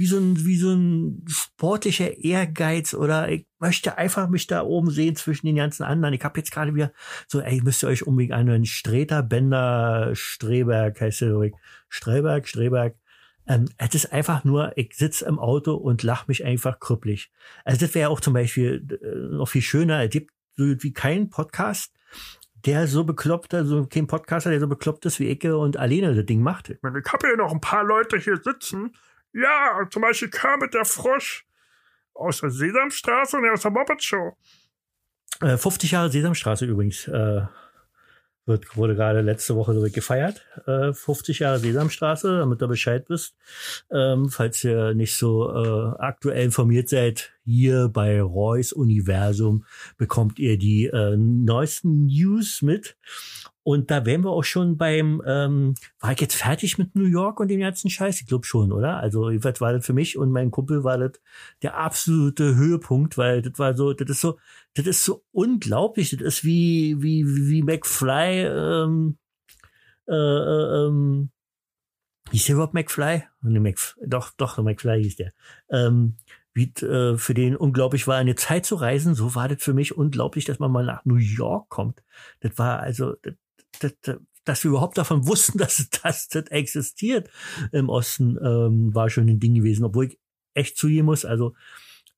[0.00, 4.90] wie so ein, wie so ein sportlicher Ehrgeiz oder ich möchte einfach mich da oben
[4.90, 6.14] sehen zwischen den ganzen anderen.
[6.14, 6.90] Ich habe jetzt gerade wieder
[7.28, 8.64] so, ey, müsst ihr euch unbedingt anhören.
[8.64, 11.52] Streter, Bender, Streberg heißt der, ich.
[11.90, 12.96] Streberg, Streberg.
[13.46, 17.30] Ähm, es ist einfach nur, ich sitze im Auto und lach mich einfach krüppelig.
[17.66, 20.02] Also das wäre auch zum Beispiel äh, noch viel schöner.
[20.04, 21.92] Es gibt so wie keinen Podcast,
[22.64, 26.24] der so bekloppt, also kein Podcaster, der so bekloppt ist wie Ecke und alleine das
[26.24, 26.70] Ding macht.
[26.70, 28.92] Ich meine, ich habe hier noch ein paar Leute hier sitzen.
[29.32, 31.46] Ja, zum Beispiel Kermit der Frosch
[32.14, 34.36] aus der Sesamstraße und aus der Muppet Show.
[35.40, 37.06] Äh, 50 Jahre Sesamstraße übrigens.
[37.08, 37.42] Äh,
[38.50, 40.44] wird, wurde gerade letzte Woche so gefeiert.
[40.66, 43.34] Äh, 50 Jahre Sesamstraße, damit du Bescheid wisst.
[43.90, 49.64] Ähm, falls ihr nicht so äh, aktuell informiert seid, hier bei Reus Universum
[49.96, 52.96] bekommt ihr die äh, neuesten News mit.
[53.62, 57.40] Und da wären wir auch schon beim, ähm, war ich jetzt fertig mit New York
[57.40, 58.20] und dem ganzen Scheiß?
[58.20, 58.96] Ich glaube schon, oder?
[58.96, 61.12] Also jedenfalls war das für mich und mein Kumpel war das
[61.62, 64.38] der absolute Höhepunkt, weil das war so, das ist so,
[64.74, 66.10] das ist so unglaublich.
[66.10, 69.18] Das ist wie, wie, wie McFly, ähm,
[70.08, 71.30] äh, äh, ähm,
[72.30, 73.24] hieß der überhaupt McFly?
[73.42, 75.32] Nee, Mcf doch, doch, McFly hieß der.
[75.70, 76.16] Ähm,
[76.52, 79.96] wie äh, für den unglaublich war, eine Zeit zu reisen, so war das für mich
[79.96, 82.02] unglaublich, dass man mal nach New York kommt.
[82.40, 83.34] Das war also, das,
[83.80, 87.30] das, das, dass wir überhaupt davon wussten, dass das, das existiert
[87.72, 90.18] im Osten, ähm, war schon ein Ding gewesen, obwohl ich
[90.54, 91.54] echt zugeben muss, also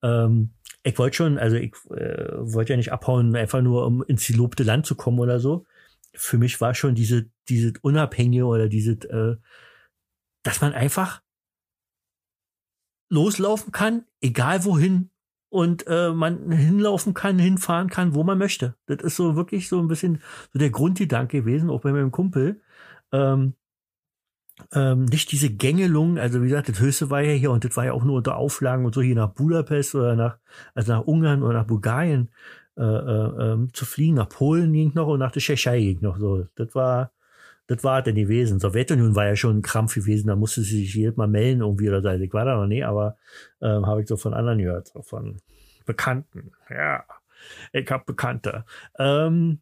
[0.02, 4.26] ähm, ich wollte schon, also ich äh, wollte ja nicht abhauen, einfach nur um ins
[4.26, 5.66] gelobte Land zu kommen oder so.
[6.14, 9.36] Für mich war schon diese, diese Unabhängige oder diese, äh,
[10.42, 11.22] dass man einfach
[13.10, 15.10] loslaufen kann, egal wohin
[15.50, 18.74] und äh, man hinlaufen kann, hinfahren kann, wo man möchte.
[18.86, 22.62] Das ist so wirklich so ein bisschen so der Grundgedanke gewesen, auch bei meinem Kumpel.
[23.12, 23.54] Ähm,
[24.72, 27.84] ähm, nicht diese Gängelung, also wie gesagt, das höchste war ja hier und das war
[27.84, 30.38] ja auch nur unter Auflagen und so hier nach Budapest oder nach,
[30.74, 32.30] also nach Ungarn oder nach Bulgarien
[32.76, 36.18] äh, äh, ähm, zu fliegen, nach Polen ging noch und nach der Tschechei ging noch
[36.18, 36.46] so.
[36.54, 37.12] Das war,
[37.66, 38.60] das war denn gewesen.
[38.60, 41.88] Sowjetunion war ja schon ein Krampf gewesen, da musste sie sich jedes Mal melden irgendwie
[41.88, 42.08] oder so.
[42.08, 43.16] Also ich war da noch nie, aber
[43.60, 45.36] ähm, habe ich so von anderen gehört, so von
[45.84, 46.52] Bekannten.
[46.70, 47.04] Ja,
[47.72, 48.64] ich hab Bekannte.
[48.98, 49.60] Ähm,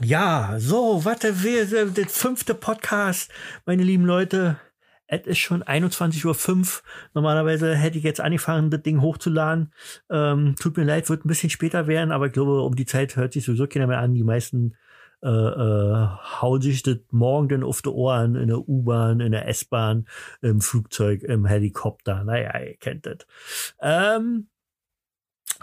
[0.00, 3.30] ja, so, warte, wir, der fünfte Podcast,
[3.66, 4.58] meine lieben Leute.
[5.06, 6.82] Es ist schon 21.05 Uhr.
[7.12, 9.72] Normalerweise hätte ich jetzt angefangen, das Ding hochzuladen.
[10.10, 13.14] Ähm, tut mir leid, wird ein bisschen später werden, aber ich glaube, um die Zeit
[13.16, 14.14] hört sich sowieso keiner mehr an.
[14.14, 14.74] Die meisten
[15.22, 16.08] äh, äh,
[16.40, 20.06] hauen sich das morgen dann auf die Ohren in der U-Bahn, in der S-Bahn,
[20.42, 22.24] im Flugzeug, im Helikopter.
[22.24, 23.18] Naja, ihr kennt das.
[23.80, 24.48] Ähm,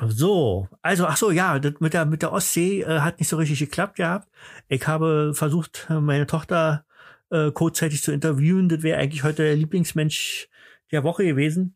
[0.08, 3.38] so, also ach so, ja, das mit der mit der Ostsee äh, hat nicht so
[3.38, 4.30] richtig geklappt gehabt.
[4.68, 6.86] Ich habe versucht, meine Tochter
[7.30, 8.70] äh, kurzzeitig zu interviewen.
[8.70, 10.50] Das wäre eigentlich heute der Lieblingsmensch
[10.92, 11.76] der Woche gewesen.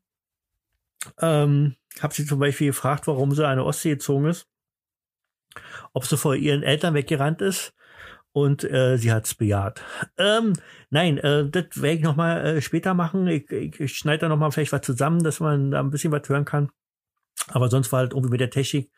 [1.20, 4.48] Ähm, habe sie zum Beispiel gefragt, warum sie an der Ostsee gezogen ist,
[5.94, 7.74] ob sie vor ihren Eltern weggerannt ist
[8.32, 9.82] und äh, sie hat's bejaht.
[10.18, 10.54] Ähm,
[10.90, 13.28] nein, äh, das werde ich noch mal äh, später machen.
[13.28, 16.12] Ich, ich, ich schneide da noch mal vielleicht was zusammen, dass man da ein bisschen
[16.12, 16.70] was hören kann.
[17.50, 18.92] Aber sonst war halt irgendwie mit der Technik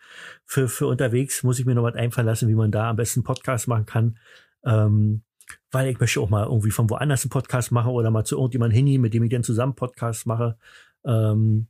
[0.45, 3.23] für, für unterwegs, muss ich mir noch was einfallen lassen, wie man da am besten
[3.23, 4.17] Podcast machen kann.
[4.63, 5.23] Ähm,
[5.71, 8.85] weil ich möchte auch mal irgendwie von woanders einen Podcast machen oder mal zu irgendjemandem
[8.85, 10.57] hin, mit dem ich dann zusammen Podcast mache.
[11.05, 11.67] Ähm,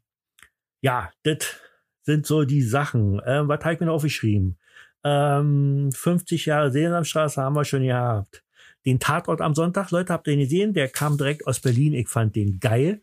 [0.81, 1.37] ja, das
[2.03, 3.21] sind so die Sachen.
[3.25, 4.57] Ähm, was habe ich mir noch aufgeschrieben?
[5.03, 8.43] Ähm, 50 Jahre Sesamstraße haben wir schon gehabt.
[8.85, 10.73] Den Tatort am Sonntag, Leute, habt ihr ihn gesehen?
[10.73, 11.93] Der kam direkt aus Berlin.
[11.93, 13.01] Ich fand den geil.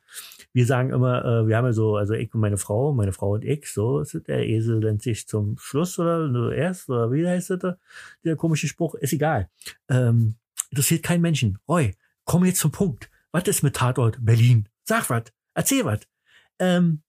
[0.54, 3.32] Wir sagen immer, äh, wir haben ja so, also ich und meine Frau, meine Frau
[3.32, 7.10] und ich, so ist es, der Esel nennt sich zum Schluss oder nur erst oder
[7.12, 7.76] wie heißt das?
[8.24, 9.50] Der komische Spruch, ist egal.
[9.88, 10.36] Ähm,
[10.70, 11.58] interessiert keinen Menschen.
[11.68, 13.10] Roy, komm jetzt zum Punkt.
[13.32, 14.68] Was ist mit Tatort Berlin?
[14.84, 15.24] Sag was.
[15.54, 16.00] Erzähl was.
[16.60, 17.02] Ähm,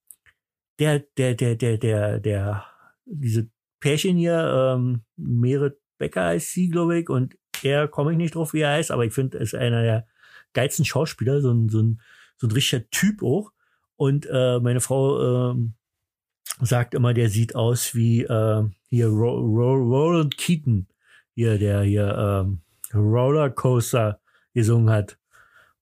[0.79, 2.65] der, der, der, der, der, der,
[3.05, 3.47] diese
[3.79, 8.53] Pärchen hier, ähm, Merit Becker heißt sie, glaube ich, und er komme ich nicht drauf,
[8.53, 10.07] wie er heißt, aber ich finde, er ist einer der
[10.53, 12.01] geilsten Schauspieler, so ein, so ein,
[12.37, 13.51] so ein richtiger Typ auch.
[13.95, 15.73] Und äh, meine Frau ähm,
[16.61, 20.87] sagt immer, der sieht aus wie äh, hier Ro Ro Roland Keaton,
[21.33, 22.61] hier, der hier ähm,
[22.93, 24.19] Rollercoaster
[24.53, 25.17] gesungen hat.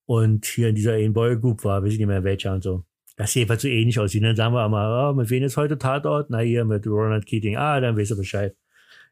[0.05, 2.83] Und hier in dieser Boy Group war, weiß ich nicht mehr welcher und so.
[3.15, 4.23] Das jedenfalls so ähnlich aussieht.
[4.23, 6.29] Dann sagen wir mal, oh, mit wem ist heute Tatort?
[6.29, 7.57] Na, hier mit Ronald Keating.
[7.57, 8.55] Ah, dann weißt du Bescheid.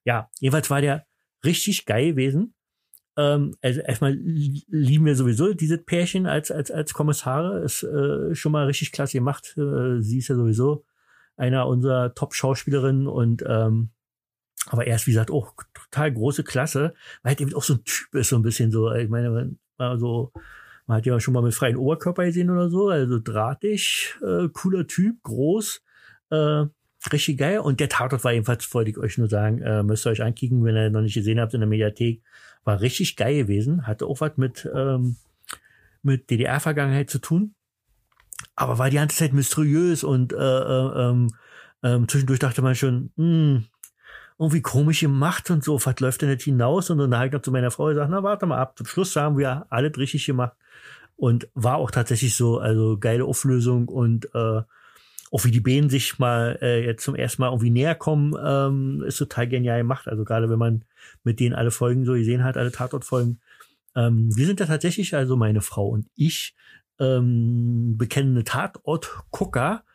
[0.04, 1.06] Ja, jedenfalls war der
[1.46, 2.54] richtig geil gewesen.
[3.18, 7.64] Ähm, also erstmal lieben wir sowieso dieses Pärchen als, als, als Kommissare.
[7.64, 9.56] Ist äh, schon mal richtig klasse gemacht.
[9.58, 10.86] Äh, sie ist ja sowieso
[11.38, 13.90] einer unserer Top-Schauspielerinnen und ähm,
[14.68, 16.94] aber er ist, wie gesagt, auch total große Klasse,
[17.24, 18.92] weil er eben auch so ein Typ ist, so ein bisschen so.
[18.94, 20.32] Ich meine, also
[20.86, 24.86] man hat ja schon mal mit freien Oberkörper gesehen oder so, also drahtig, äh, cooler
[24.88, 25.82] Typ, groß,
[26.30, 26.66] äh,
[27.12, 27.60] richtig geil.
[27.60, 30.64] Und der Tatort war jedenfalls, wollte ich euch nur sagen, äh, müsst ihr euch ankicken,
[30.64, 32.22] wenn ihr noch nicht gesehen habt in der Mediathek.
[32.64, 35.18] War richtig geil gewesen, hatte auch was mit, ähm,
[36.04, 37.56] mit DDR-Vergangenheit zu tun.
[38.56, 41.28] Aber war die ganze Zeit mysteriös und äh, äh,
[41.84, 43.66] ähm, zwischendurch dachte man schon, mh, hm,
[44.42, 46.90] irgendwie komisch gemacht und so, was läuft denn nicht hinaus?
[46.90, 49.16] Und dann habe ich noch zu meiner Frau gesagt, na warte mal ab, zum Schluss
[49.16, 50.54] haben wir alles richtig gemacht.
[51.16, 54.62] Und war auch tatsächlich so, also geile Auflösung und äh,
[55.32, 59.02] auch wie die Bänen sich mal äh, jetzt zum ersten Mal irgendwie näher kommen, ähm,
[59.08, 60.08] ist total genial gemacht.
[60.08, 60.84] Also gerade wenn man
[61.24, 63.40] mit denen alle Folgen so gesehen hat, alle Tatortfolgen.
[63.96, 66.54] Ähm, wir sind ja tatsächlich, also meine Frau und ich,
[67.00, 69.86] ähm, bekennende Tatort-Gucker.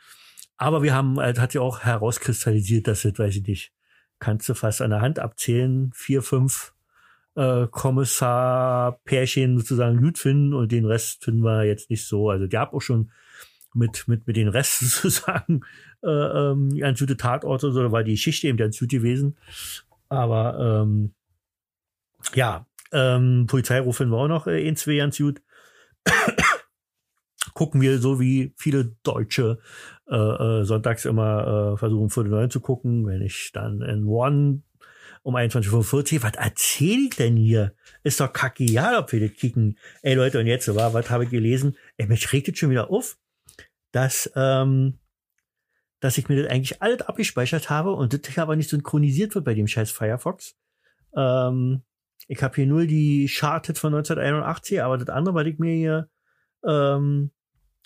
[0.56, 3.72] Aber wir haben, also hat ja auch herauskristallisiert, dass das, weiß ich nicht,
[4.18, 6.72] kannst du fast an der Hand abzählen, vier, fünf
[7.34, 12.30] äh, Kommissar-Pärchen sozusagen gut finden und den Rest finden wir jetzt nicht so.
[12.30, 13.10] Also die haben auch schon
[13.76, 15.60] mit, mit, mit den Resten sozusagen
[16.02, 19.36] äh, ähm, ganz gute Tatorte, so war die Geschichte eben ganz gut gewesen.
[20.08, 21.12] Aber ähm,
[22.34, 25.42] ja, ähm, Polizeiruf finden wir auch noch äh, in zwei ganz gut.
[27.54, 29.58] Gucken wir so wie viele Deutsche
[30.08, 33.06] äh, äh, sonntags immer äh, versuchen, Viertel neun zu gucken.
[33.06, 34.62] Wenn ich dann in One
[35.22, 37.74] um 21.45 Uhr, was erzähl ich denn hier?
[38.04, 39.78] Ist doch kacke, ja, ob wir das kicken.
[40.02, 41.76] Ey Leute, und jetzt, was habe ich gelesen?
[41.96, 43.18] Ey, mich regt jetzt schon wieder auf,
[43.96, 44.98] dass, ähm,
[46.00, 49.54] dass ich mir das eigentlich alles abgespeichert habe und das aber nicht synchronisiert wird bei
[49.54, 50.54] dem scheiß Firefox.
[51.16, 51.82] Ähm,
[52.28, 56.10] ich habe hier nur die Charted von 1981, aber das andere, was ich mir hier
[56.62, 57.30] ähm,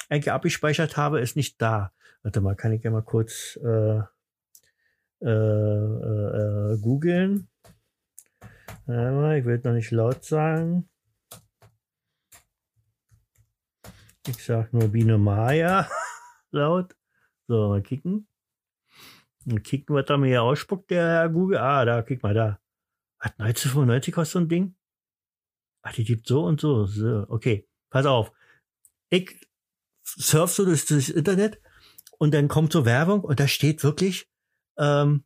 [0.08, 1.92] eigentlich abgespeichert habe, ist nicht da.
[2.24, 4.00] Warte mal, kann ich ja mal kurz äh,
[5.22, 7.46] äh, äh, googeln.
[8.88, 10.90] Ich will noch nicht laut sagen.
[14.26, 15.88] Ich sag nur Biene Maya
[16.52, 16.96] laut.
[17.48, 18.28] So, mal kicken.
[19.44, 21.58] Mal kicken, was da mir hier ausspuckt, der Herr Google.
[21.58, 22.60] Ah, da, kick mal da.
[23.18, 24.76] Hat 1995 kostet so ein Ding?
[25.82, 26.86] Ach, die gibt so und so.
[26.86, 27.26] so.
[27.28, 28.32] Okay, pass auf.
[29.08, 29.48] Ich
[30.04, 31.60] surf so durch das Internet
[32.18, 34.30] und dann kommt so Werbung und da steht wirklich,
[34.78, 35.24] ähm,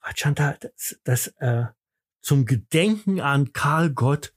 [0.00, 1.66] was stand da, das, das äh,
[2.22, 4.34] zum Gedenken an Karl Gott,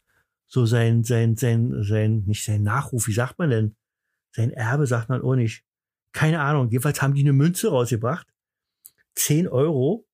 [0.47, 3.75] so sein, sein, sein, sein, nicht sein Nachruf, wie sagt man denn?
[4.35, 5.63] Sein Erbe sagt man auch nicht.
[6.11, 6.69] Keine Ahnung.
[6.69, 8.27] Jedenfalls haben die eine Münze rausgebracht.
[9.15, 10.07] Zehn Euro.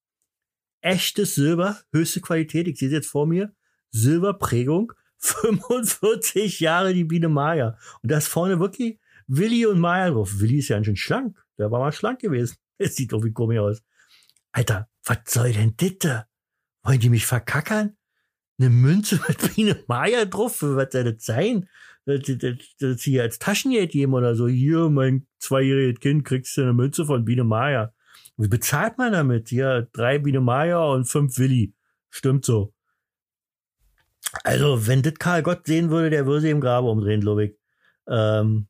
[0.81, 2.67] Echtes Silber, höchste Qualität.
[2.67, 3.53] Ich sehe es jetzt vor mir.
[3.91, 7.77] Silberprägung, 45 Jahre die Biene Maya.
[8.01, 10.39] Und da ist vorne wirklich Willi und Maya drauf.
[10.39, 11.37] Willi ist ja ganz schön schlank.
[11.57, 12.55] Der war mal schlank gewesen.
[12.81, 13.83] Es sieht doch wie komisch aus.
[14.53, 16.23] Alter, was soll denn das?
[16.83, 17.97] Wollen die mich verkackern?
[18.57, 20.61] Eine Münze mit Biene Maya drauf?
[20.61, 21.67] Was soll das sein?
[22.09, 24.47] Das, das, das hier als Taschengeld geben oder so.
[24.47, 27.93] Hier, mein zweijähriges Kind, kriegst du eine Münze von Biene Maya.
[28.37, 29.51] Wie bezahlt man damit?
[29.51, 31.73] Ja, drei Biene Maya und fünf Willi.
[32.09, 32.73] Stimmt so.
[34.43, 37.55] Also, wenn das Karl Gott sehen würde, der würde sich im Grabe umdrehen, glaube ich.
[38.07, 38.67] Ähm,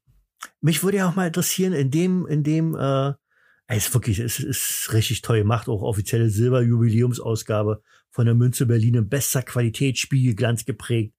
[0.62, 3.14] mich würde ja auch mal interessieren, in dem, in dem, äh,
[3.68, 8.96] es ist wirklich, es ist richtig toll gemacht, auch offizielle Silberjubiläumsausgabe von der Münze Berlin
[8.96, 11.14] in bester Qualität, Spiegelglanz geprägt.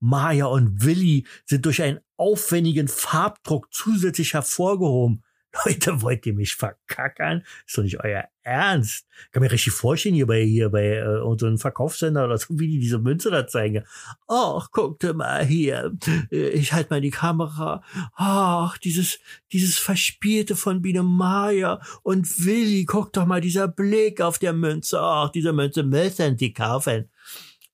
[0.00, 5.22] Maya und Willi sind durch einen aufwendigen Farbdruck zusätzlich hervorgehoben.
[5.64, 7.44] Leute, wollt ihr mich verkackern?
[7.66, 9.06] Ist doch nicht euer Ernst.
[9.30, 12.78] Kann mir richtig vorstellen, hier bei, hier bei äh, unserem Verkaufssender oder so, wie die
[12.78, 13.84] diese Münze da zeigen.
[14.26, 15.92] Ach, guckt mal hier.
[16.30, 17.82] Äh, ich halte mal die Kamera.
[18.14, 19.18] Ach, dieses,
[19.52, 25.00] dieses Verspielte von Biene Maya und Willi, guck doch mal, dieser Blick auf der Münze.
[25.00, 27.10] Ach, diese Münze müssen die kaufen.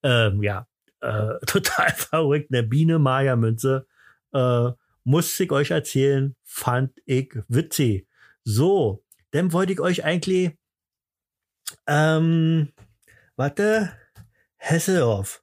[0.03, 0.67] Ähm, ja,
[1.01, 3.87] äh, total verrückt, eine Biene Maya Münze.
[4.33, 4.71] Äh,
[5.05, 8.07] muss ich euch erzählen, fand ich witzig.
[8.45, 10.57] So, dann wollte ich euch eigentlich,
[11.87, 12.73] ähm,
[13.37, 13.93] warte,
[14.57, 15.43] Hesselhoff,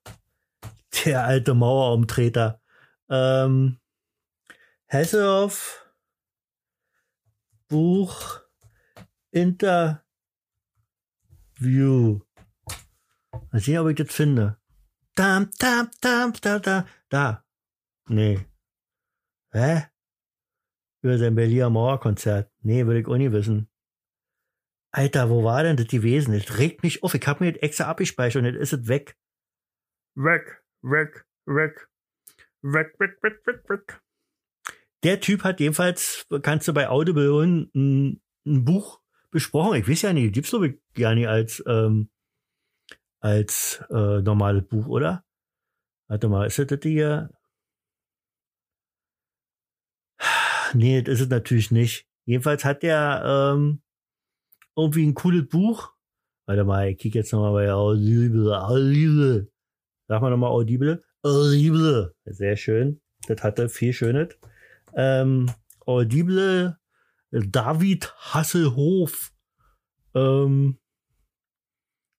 [1.06, 2.62] der alte Mauerumtreter,
[3.10, 3.80] ähm,
[4.86, 5.86] Hesselhoff,
[7.68, 8.42] Buch,
[9.32, 10.00] Interview.
[13.52, 14.58] Mal sehen, ob ich das finde.
[15.18, 17.44] Dam, dam, dam, da, da, da.
[18.08, 18.46] Nee.
[19.52, 19.88] Hä?
[21.02, 22.52] Über sein Berliner Mauerkonzert.
[22.62, 23.68] Nee, will ich auch nicht wissen.
[24.92, 26.34] Alter, wo war denn das gewesen?
[26.34, 27.16] Das regt mich auf.
[27.16, 29.18] Ich hab mir das extra abgespeichert und jetzt ist es weg.
[30.14, 31.90] Weg, weg, weg.
[32.62, 34.02] Weg, weg, weg, weg, weg.
[35.04, 39.02] Der Typ hat jedenfalls, kannst du bei Audible ein, ein Buch
[39.32, 39.80] besprochen.
[39.80, 42.12] Ich weiß ja nicht, gibt's glaube ich gar nicht als, ähm,
[43.20, 45.24] als äh, normales Buch, oder?
[46.08, 47.32] Warte mal, ist das das hier?
[50.74, 52.08] Nee, das ist es natürlich nicht.
[52.26, 53.82] Jedenfalls hat der ähm,
[54.76, 55.94] irgendwie ein cooles Buch.
[56.46, 58.54] Warte mal, ich kicke jetzt nochmal bei Audible.
[58.54, 59.52] Audible.
[60.08, 61.04] Sag mal nochmal Audible.
[61.24, 62.16] Audible.
[62.26, 63.02] Sehr schön.
[63.28, 64.38] Das hatte viel Schönes.
[64.94, 65.52] Ähm,
[65.86, 66.78] Audible
[67.32, 69.34] David Hasselhof.
[70.14, 70.80] Ähm,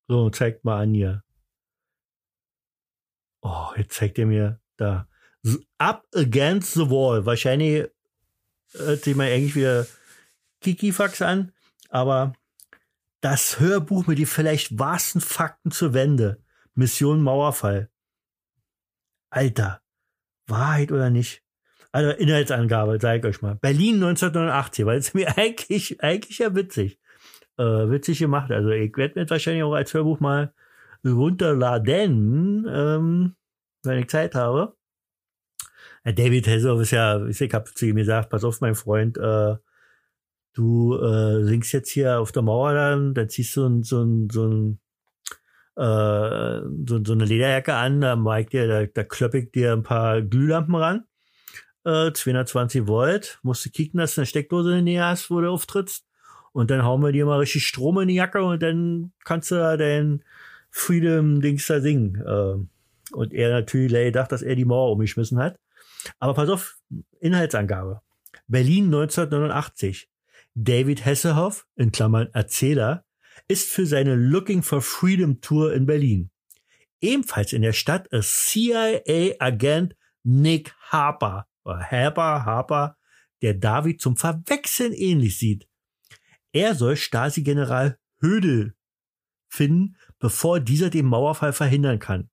[0.09, 1.23] so, zeigt mal an hier.
[3.41, 5.07] Oh, jetzt zeigt er mir da.
[5.77, 7.25] Up Against the Wall.
[7.27, 7.87] Wahrscheinlich
[8.73, 9.85] hört sich mal eigentlich wieder
[10.61, 11.53] Kikifax an,
[11.89, 12.33] aber
[13.21, 16.41] das Hörbuch mit den vielleicht wahrsten Fakten zur Wende.
[16.73, 17.91] Mission Mauerfall.
[19.29, 19.81] Alter,
[20.47, 21.43] Wahrheit oder nicht?
[21.91, 23.55] Also Inhaltsangabe, sag ich euch mal.
[23.55, 26.98] Berlin 1989, weil es mir eigentlich, eigentlich ja witzig.
[27.59, 28.51] Äh, witzig gemacht.
[28.51, 30.53] Also ich werde mir wahrscheinlich auch als Hörbuch mal
[31.05, 33.35] runterladen, ähm,
[33.83, 34.77] wenn ich Zeit habe.
[36.05, 39.57] David Hasselhoff ist ja, ich habe zu ihm gesagt, pass auf, mein Freund, äh,
[40.53, 44.47] du äh, singst jetzt hier auf der Mauer dann, dann ziehst du so, so, so,
[44.47, 44.79] ein,
[45.75, 49.83] äh, so, so eine Lederjacke an, da mag dir, da, da klöpp ich dir ein
[49.83, 51.03] paar Glühlampen ran.
[51.83, 55.41] Äh, 220 Volt, musst du kicken, dass du eine Steckdose in der Nähe hast, wo
[55.41, 56.08] du auftrittst.
[56.51, 59.55] Und dann hauen wir dir mal richtig Strom in die Jacke und dann kannst du
[59.55, 60.23] da dein
[60.71, 62.15] Freedom-Dings da singen.
[62.15, 65.59] Äh, und er natürlich gedacht, dass er die Mauer umgeschmissen hat.
[66.19, 66.77] Aber pass auf,
[67.19, 68.01] Inhaltsangabe.
[68.47, 70.09] Berlin 1989.
[70.55, 73.05] David Hasselhoff, in Klammern Erzähler,
[73.47, 76.31] ist für seine Looking for Freedom Tour in Berlin.
[77.01, 82.97] Ebenfalls in der Stadt ist CIA-Agent Nick Harper, Harper, Harper,
[83.41, 85.68] der David zum Verwechseln ähnlich sieht.
[86.51, 88.75] Er soll Stasi-General Hödel
[89.47, 92.29] finden, bevor dieser den Mauerfall verhindern kann.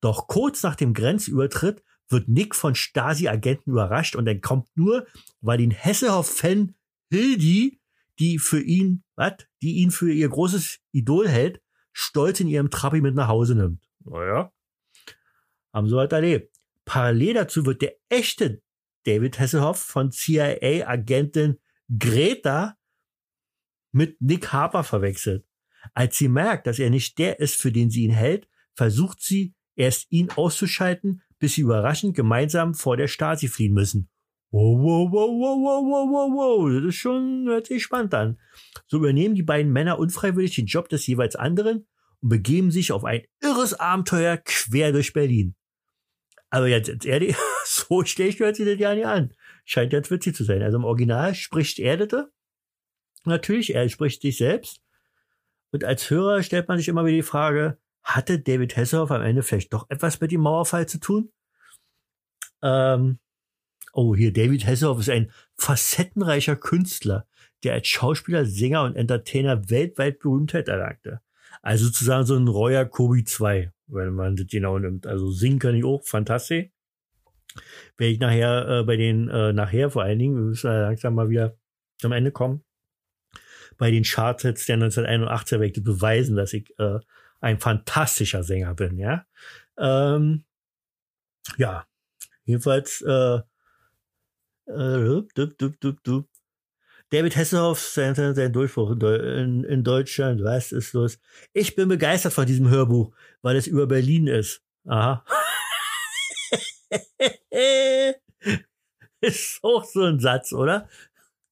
[0.00, 5.06] Doch kurz nach dem Grenzübertritt wird Nick von Stasi-Agenten überrascht und entkommt nur,
[5.40, 6.74] weil ihn Hesselhoff-Fan
[7.10, 7.80] Hildi,
[8.18, 11.60] die für ihn, was, die ihn für ihr großes Idol hält,
[11.92, 13.82] stolz in ihrem Trabi mit nach Hause nimmt.
[14.04, 14.52] Naja,
[15.72, 16.56] haben sie halt erlebt.
[16.84, 18.62] Parallel dazu wird der echte
[19.04, 21.58] David Hasselhoff von CIA-Agentin
[21.98, 22.76] Greta
[23.92, 25.46] mit Nick Harper verwechselt.
[25.94, 29.54] Als sie merkt, dass er nicht der ist, für den sie ihn hält, versucht sie,
[29.74, 34.08] erst ihn auszuschalten, bis sie überraschend gemeinsam vor der Stasi fliehen müssen.
[34.50, 38.38] Wow, wow, wow, wow, wow, wow, wow, wow, das ist schon, hört sich spannend an.
[38.86, 41.86] So übernehmen die beiden Männer unfreiwillig den Job des jeweils anderen
[42.20, 45.54] und begeben sich auf ein irres Abenteuer quer durch Berlin.
[46.50, 47.34] Aber jetzt, jetzt ehrlich,
[47.64, 49.32] so schlecht hört sich das ja nicht an.
[49.64, 50.62] Scheint jetzt witzig zu sein.
[50.62, 52.26] Also im Original spricht er das.
[53.24, 54.80] Natürlich, er spricht sich selbst.
[55.70, 59.42] Und als Hörer stellt man sich immer wieder die Frage, hatte David Hasselhoff am Ende
[59.42, 61.32] vielleicht doch etwas mit dem Mauerfall zu tun?
[62.62, 63.18] Ähm,
[63.92, 67.26] oh, hier, David Hasselhoff ist ein facettenreicher Künstler,
[67.62, 71.20] der als Schauspieler, Sänger und Entertainer weltweit Berühmtheit erlangte.
[71.62, 75.06] Also sozusagen so ein Royer Kobi 2, wenn man das genau nimmt.
[75.06, 76.70] Also singen kann ich auch, fantastisch.
[77.98, 81.28] Werde ich nachher äh, bei den, äh, nachher vor allen Dingen, wir müssen langsam mal
[81.28, 81.56] wieder
[81.98, 82.64] zum Ende kommen,
[83.78, 86.98] bei den Charts der 1981er werde ich beweisen, dass ich äh,
[87.40, 89.26] ein fantastischer Sänger bin, ja.
[89.78, 90.44] Ähm,
[91.56, 91.86] ja,
[92.44, 93.40] jedenfalls äh,
[94.66, 96.26] äh, dup, dup, dup, dup.
[97.10, 101.18] David Hasselhoff, sein, sein Durchbruch in, in Deutschland, was ist los?
[101.52, 104.62] Ich bin begeistert von diesem Hörbuch, weil es über Berlin ist.
[104.86, 105.22] Aha.
[109.20, 110.88] ist auch so ein Satz, oder?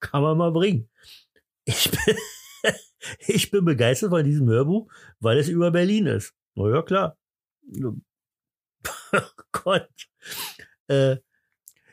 [0.00, 0.89] Kann man mal bringen.
[1.70, 2.16] Ich bin,
[3.26, 4.90] ich bin begeistert von diesem Hörbuch,
[5.20, 6.34] weil es über Berlin ist.
[6.54, 7.16] Na ja, klar.
[7.80, 7.92] Oh
[9.52, 9.88] Gott.
[10.88, 11.16] Äh,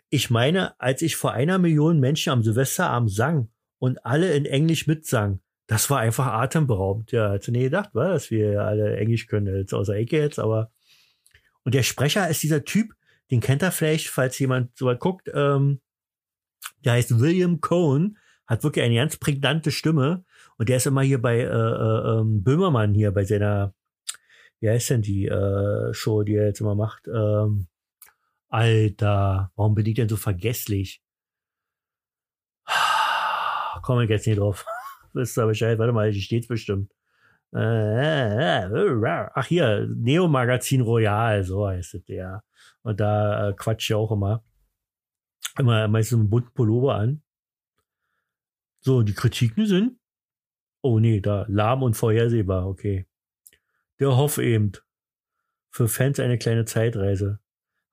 [0.09, 4.88] ich meine, als ich vor einer Million Menschen am Silvesterabend sang und alle in Englisch
[4.88, 7.11] mitsangen, das war einfach atemberaubend.
[7.11, 10.71] Ja, hätte nie gedacht, war, dass wir alle Englisch können, jetzt außer Ecke jetzt, aber.
[11.63, 12.93] Und der Sprecher ist dieser Typ,
[13.30, 15.82] den kennt er vielleicht, falls jemand so weit guckt, ähm,
[16.86, 18.17] der heißt William Cohn,
[18.47, 20.23] hat wirklich eine ganz prägnante Stimme
[20.57, 23.73] und der ist immer hier bei äh, äh, ähm, Böhmermann hier bei seiner,
[24.59, 27.07] wie heißt denn die äh, Show, die er jetzt immer macht?
[27.07, 27.67] Ähm,
[28.49, 31.01] Alter, warum bin ich denn so vergesslich?
[33.83, 34.65] Komme ich jetzt nicht drauf.
[35.13, 35.77] Wisst ihr Bescheid?
[35.77, 36.91] Warte mal, die steht bestimmt.
[39.33, 42.41] Ach hier, Neo Magazin Royal, so heißt es ja.
[42.83, 44.43] Und da äh, quatscht ja auch immer.
[45.57, 47.21] Immer meistens einen bunten Pullover an.
[48.88, 49.99] So, die Kritiken sind.
[50.81, 53.05] Oh nee, da lahm und vorhersehbar, okay.
[53.99, 54.71] Der Hoff eben.
[55.69, 57.41] Für Fans eine kleine Zeitreise.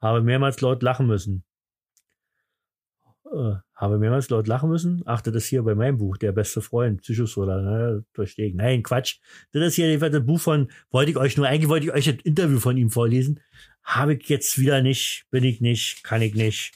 [0.01, 1.43] Habe mehrmals laut lachen müssen.
[3.25, 5.03] Äh, habe mehrmals laut lachen müssen.
[5.05, 8.55] Achte das hier bei meinem Buch, Der beste Freund, Psychosolar, ne, durchstehen.
[8.55, 9.19] Nein, Quatsch.
[9.51, 12.21] Das ist hier das Buch von, wollte ich euch nur, eigentlich wollte ich euch ein
[12.21, 13.41] Interview von ihm vorlesen.
[13.83, 16.73] Habe ich jetzt wieder nicht, bin ich nicht, kann ich nicht.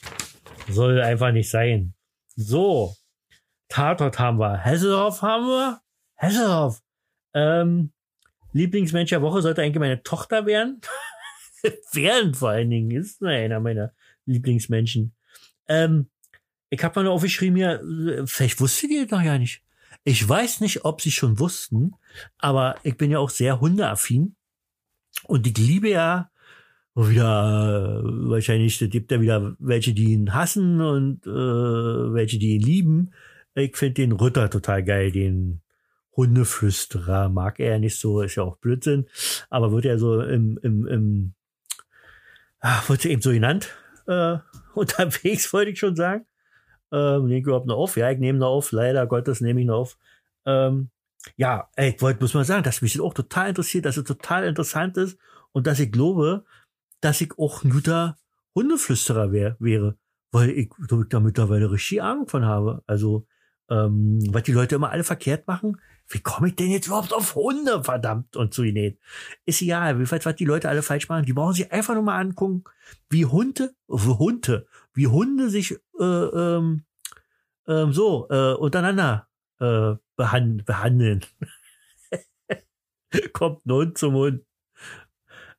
[0.67, 1.93] Soll einfach nicht sein.
[2.35, 2.98] So.
[3.69, 4.57] Tatort haben wir.
[4.57, 5.81] Hesselhoff haben wir.
[6.15, 6.81] Hesselhoff.
[7.33, 7.91] Ähm,
[8.51, 10.81] Lieblingsmensch der Woche sollte eigentlich meine Tochter werden.
[11.93, 13.93] Während vor allen Dingen ist einer meiner
[14.25, 15.13] Lieblingsmenschen.
[15.67, 16.09] Ähm,
[16.69, 19.63] ich habe mal nur aufgeschrieben hier, vielleicht wusste die noch ja nicht.
[20.03, 21.95] Ich weiß nicht, ob sie schon wussten,
[22.37, 24.35] aber ich bin ja auch sehr hundeaffin.
[25.25, 26.31] Und ich liebe ja
[26.95, 32.55] wieder, äh, wahrscheinlich, es gibt ja wieder welche, die ihn hassen und äh, welche, die
[32.55, 33.13] ihn lieben.
[33.55, 35.61] Ich finde den Ritter total geil, den
[36.15, 39.07] Hundeflüsterer mag er nicht so, ist ja auch Blödsinn,
[39.49, 41.33] aber wird ja so im, im, im
[42.59, 43.75] ach, wird eben so genannt,
[44.07, 44.37] äh,
[44.73, 46.25] unterwegs, wollte ich schon sagen.
[46.91, 47.97] Ähm, nehme ich überhaupt noch auf?
[47.97, 49.97] Ja, ich nehme noch auf, leider Gottes nehme ich noch auf.
[50.45, 50.89] Ähm,
[51.35, 54.03] ja, ey, ich wollte, muss mal sagen, dass mich das auch total interessiert, dass es
[54.05, 55.19] total interessant ist
[55.51, 56.45] und dass ich glaube,
[57.01, 58.17] dass ich auch ein guter
[58.55, 59.97] Hundeflüsterer wär, wäre,
[60.31, 60.69] weil ich
[61.09, 62.83] da mittlerweile richtig Ahnung von habe.
[62.87, 63.27] Also,
[63.69, 65.79] ähm, was die Leute immer alle verkehrt machen.
[66.07, 68.97] Wie komme ich denn jetzt überhaupt auf Hunde, verdammt, und zu ihnen?
[69.45, 71.25] Ist egal, jedenfalls, was die Leute alle falsch machen.
[71.25, 72.63] Die brauchen sich einfach nur mal angucken,
[73.09, 76.83] wie Hunde, wie Hunde, wie Hunde sich äh, ähm,
[77.67, 79.27] ähm, so äh, untereinander
[79.59, 81.23] äh, behand behandeln.
[83.33, 84.41] Kommt ein Hund zum Hund.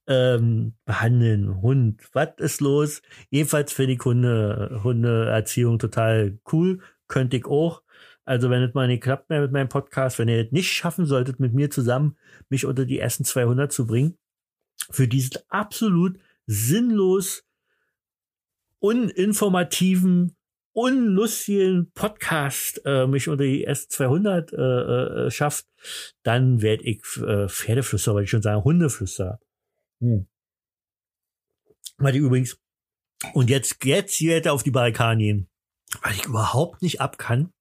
[0.08, 3.02] Ähm, behandeln, Hund, was ist los?
[3.28, 6.80] Jedenfalls finde ich Hunde, Hundeerziehung total cool.
[7.06, 7.82] Könnte ich auch.
[8.30, 11.04] Also wenn es mal nicht klappt mehr mit meinem Podcast, wenn ihr es nicht schaffen
[11.04, 12.16] solltet, mit mir zusammen
[12.48, 14.16] mich unter die ersten 200 zu bringen,
[14.88, 16.16] für diesen absolut
[16.46, 17.42] sinnlos
[18.78, 20.36] uninformativen,
[20.70, 25.66] unlustigen Podcast äh, mich unter die ersten 200 äh, äh, schafft,
[26.22, 29.40] dann werde ich äh, Pferdeflüster, weil ich schon sagen, Hundeflüster.
[29.98, 30.28] Hm.
[31.96, 32.60] Weil ich übrigens,
[33.34, 35.48] und jetzt, jetzt hier auf die Barrikaden gehen,
[36.02, 37.52] weil ich überhaupt nicht ab kann,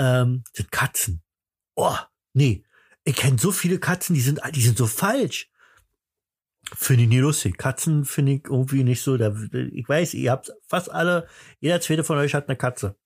[0.00, 1.22] ähm, sind Katzen.
[1.74, 1.96] Oh,
[2.32, 2.64] nee.
[3.04, 5.50] Ich kenne so viele Katzen, die sind, die sind so falsch.
[6.74, 7.58] Finde ich nie lustig.
[7.58, 9.16] Katzen finde ich irgendwie nicht so.
[9.16, 11.26] Da, ich weiß, ihr habt fast alle,
[11.60, 12.96] jeder zweite von euch hat eine Katze.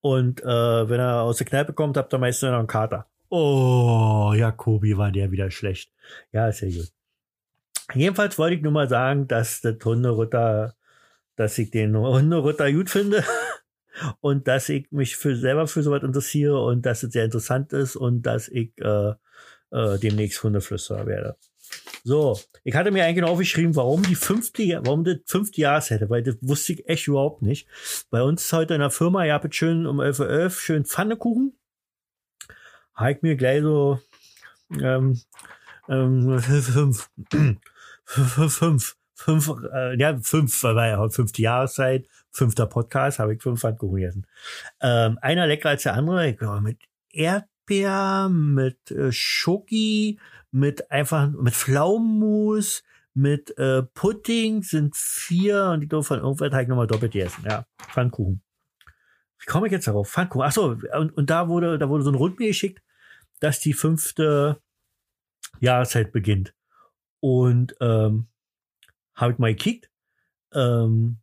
[0.00, 3.06] Und äh, wenn er aus der Kneipe kommt, habt ihr meistens noch einen Kater.
[3.30, 5.92] Oh, Jakobi war der wieder schlecht.
[6.32, 6.92] Ja, ist ja gut.
[7.94, 10.74] Jedenfalls wollte ich nur mal sagen, dass der Hunderutter,
[11.36, 13.24] dass ich den Hunderutter gut finde
[14.20, 17.96] und dass ich mich für selber für sowas interessiere und dass es sehr interessant ist
[17.96, 19.14] und dass ich äh,
[19.70, 21.36] äh, demnächst Hundeflüsterer werde.
[22.04, 26.36] So, ich hatte mir eigentlich aufgeschrieben, warum die fünfte, warum das fünfte Jahreshette, weil das
[26.40, 27.68] wusste ich echt überhaupt nicht.
[28.10, 31.58] Bei uns heute in der Firma, ihr habt schön um 11.11 Uhr .11 schön Pfannekuchen.
[32.94, 34.00] Habe ich mir gleich so
[34.80, 35.20] ähm,
[35.88, 43.34] ähm, fünf, fünf, fünf, fünf, äh, ja, fünf, weil ja fünfte Jahreszeit, fünfter Podcast, habe
[43.34, 44.26] ich fünf Pfannkuchen gegessen.
[44.80, 46.78] Ähm, einer leckerer als der andere, ich glaube, mit
[47.10, 50.18] Erdbeer, mit äh, Schoki,
[50.50, 52.82] mit einfach mit Pflaumenmus,
[53.14, 57.44] mit äh, Pudding sind vier und die doof von irgendwas habe ich nochmal doppelt gegessen.
[57.44, 58.42] Ja, Pfannkuchen.
[59.40, 60.08] Wie komme ich jetzt darauf?
[60.08, 60.46] Pfannkuchen.
[60.46, 62.80] Ach so, und, und da wurde, da wurde so ein Rund mir geschickt,
[63.40, 64.60] dass die fünfte
[65.60, 66.54] Jahreszeit beginnt.
[67.20, 68.28] Und ähm,
[69.14, 69.90] habe ich mal gekickt.
[70.54, 71.18] Ähm,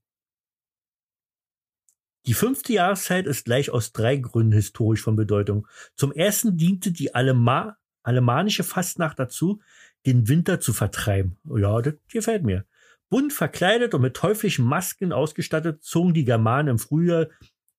[2.27, 5.67] die fünfte Jahreszeit ist gleich aus drei Gründen historisch von Bedeutung.
[5.95, 9.61] Zum ersten diente die Alema alemannische Fastnacht dazu,
[10.05, 11.37] den Winter zu vertreiben.
[11.57, 12.65] Ja, das gefällt mir.
[13.09, 17.27] Bunt verkleidet und mit teuflischen Masken ausgestattet, zogen die Germanen im Frühjahr,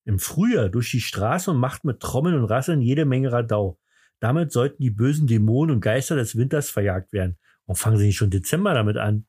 [0.05, 3.79] im Frühjahr durch die Straße und machten mit Trommeln und Rasseln jede Menge Radau.
[4.21, 7.39] Damit sollten die bösen Dämonen und Geister des Winters verjagt werden.
[7.67, 9.27] Und fangen sie nicht schon Dezember damit an.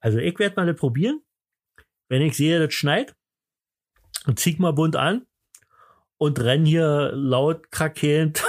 [0.00, 1.20] Also ich werde mal probieren.
[2.08, 3.14] Wenn ich sehe, das schneit,
[4.26, 5.26] und zieh mal bunt an
[6.18, 8.42] und renn hier laut krakelnd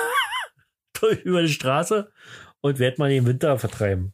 [1.23, 2.11] über die Straße
[2.61, 4.13] und werd mal den Winter vertreiben.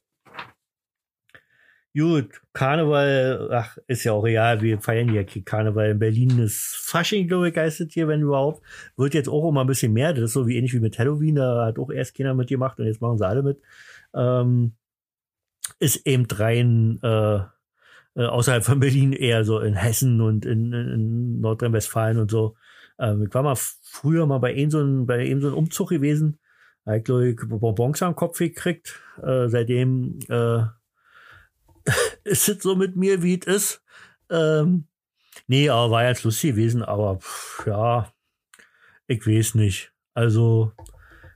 [1.94, 5.92] Gut, Karneval, ach, ist ja auch real, wir feiern hier Karneval.
[5.92, 8.66] In Berlin ist Fasching, glaube ich, geistet hier, wenn überhaupt.
[8.96, 10.14] Wird jetzt auch immer ein bisschen mehr.
[10.14, 12.86] Das ist so wie ähnlich wie mit Halloween, da hat auch erst Kinder mitgemacht und
[12.86, 13.62] jetzt machen sie alle mit.
[14.16, 14.74] Ähm,
[15.80, 17.40] ist eben rein äh,
[18.16, 22.56] äh, außerhalb von Berlin eher so in Hessen und in, in, in Nordrhein-Westfalen und so.
[23.00, 25.90] Ähm, ich war mal früher mal bei ihm so ein, bei ihm so ein Umzug
[25.90, 26.40] gewesen.
[26.86, 29.00] Da ich, glaube ich, Bonbons am Kopf gekriegt.
[29.22, 30.64] Äh, seitdem äh,
[32.24, 33.84] ist es so mit mir, wie es ist.
[34.30, 34.88] Ähm,
[35.48, 38.12] nee, aber war jetzt lustig gewesen, aber pff, ja,
[39.08, 39.94] ich weiß nicht.
[40.14, 40.74] Also,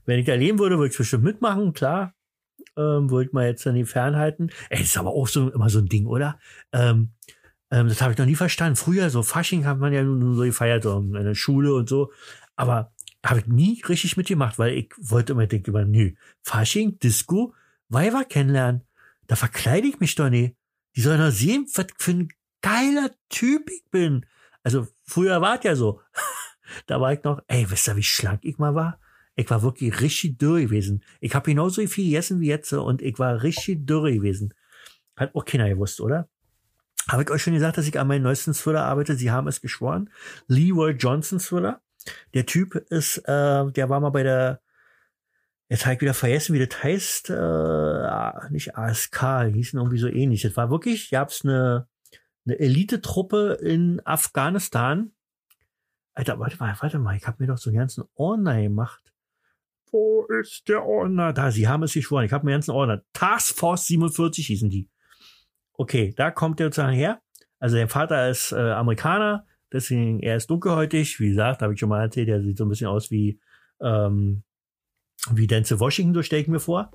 [0.05, 2.15] wenn ich da leben würde, würde ich bestimmt mitmachen, klar
[2.78, 4.51] ähm, wollte man jetzt dann die fernhalten.
[4.69, 6.39] Ey, ist aber auch so immer so ein Ding, oder?
[6.71, 7.11] Ähm,
[7.71, 8.76] ähm, das habe ich noch nie verstanden.
[8.76, 12.11] Früher, so Fasching hat man ja nur so gefeiert, so in der Schule und so.
[12.55, 12.93] Aber
[13.26, 16.11] habe ich nie richtig mitgemacht, weil ich wollte immer denken, immer, nö,
[16.43, 17.53] Fasching, Disco,
[17.89, 18.84] Weiber kennenlernen.
[19.28, 20.55] Da verkleide ich mich doch nicht.
[20.95, 22.30] Die sollen doch sehen, was für ein
[22.61, 24.26] geiler Typ ich bin.
[24.63, 26.01] Also früher war es ja so.
[26.88, 28.99] da war ich noch, ey, wisst ihr, wie schlank ich mal war?
[29.36, 31.03] Ich war wirklich richtig dürr gewesen.
[31.19, 34.53] Ich habe genauso viel gegessen wie jetzt und ich war richtig dürr gewesen.
[35.15, 36.29] Hat auch keiner gewusst, oder?
[37.09, 39.15] Habe ich euch schon gesagt, dass ich an meinem neuesten Thriller arbeite?
[39.15, 40.09] Sie haben es geschworen.
[40.47, 41.81] Leroy Johnson Thriller.
[42.33, 44.61] Der Typ ist, äh, der war mal bei der,
[45.69, 50.41] jetzt habe ich wieder vergessen, wie das heißt, äh, nicht ASK, hießen irgendwie so ähnlich.
[50.41, 51.88] Das war wirklich, gab's eine,
[52.45, 55.11] eine Elite-Truppe in Afghanistan.
[56.13, 59.05] Alter, warte mal, warte mal, ich habe mir doch so einen ganzen Ordner gemacht.
[59.95, 61.31] Wo ist der Ordner?
[61.31, 62.25] Da, sie haben es geschworen.
[62.25, 63.01] Ich habe mir ganzen Ordner.
[63.13, 64.89] Task Force 47 hießen die.
[65.71, 67.21] Okay, da kommt der sozusagen her.
[67.59, 71.21] Also der Vater ist äh, Amerikaner, deswegen er ist dunkelhäutig.
[71.21, 73.39] Wie gesagt, habe ich schon mal erzählt, der sieht so ein bisschen aus wie
[73.79, 74.43] ähm,
[75.31, 76.91] wie Denzel Washington, so stelle ich mir vor.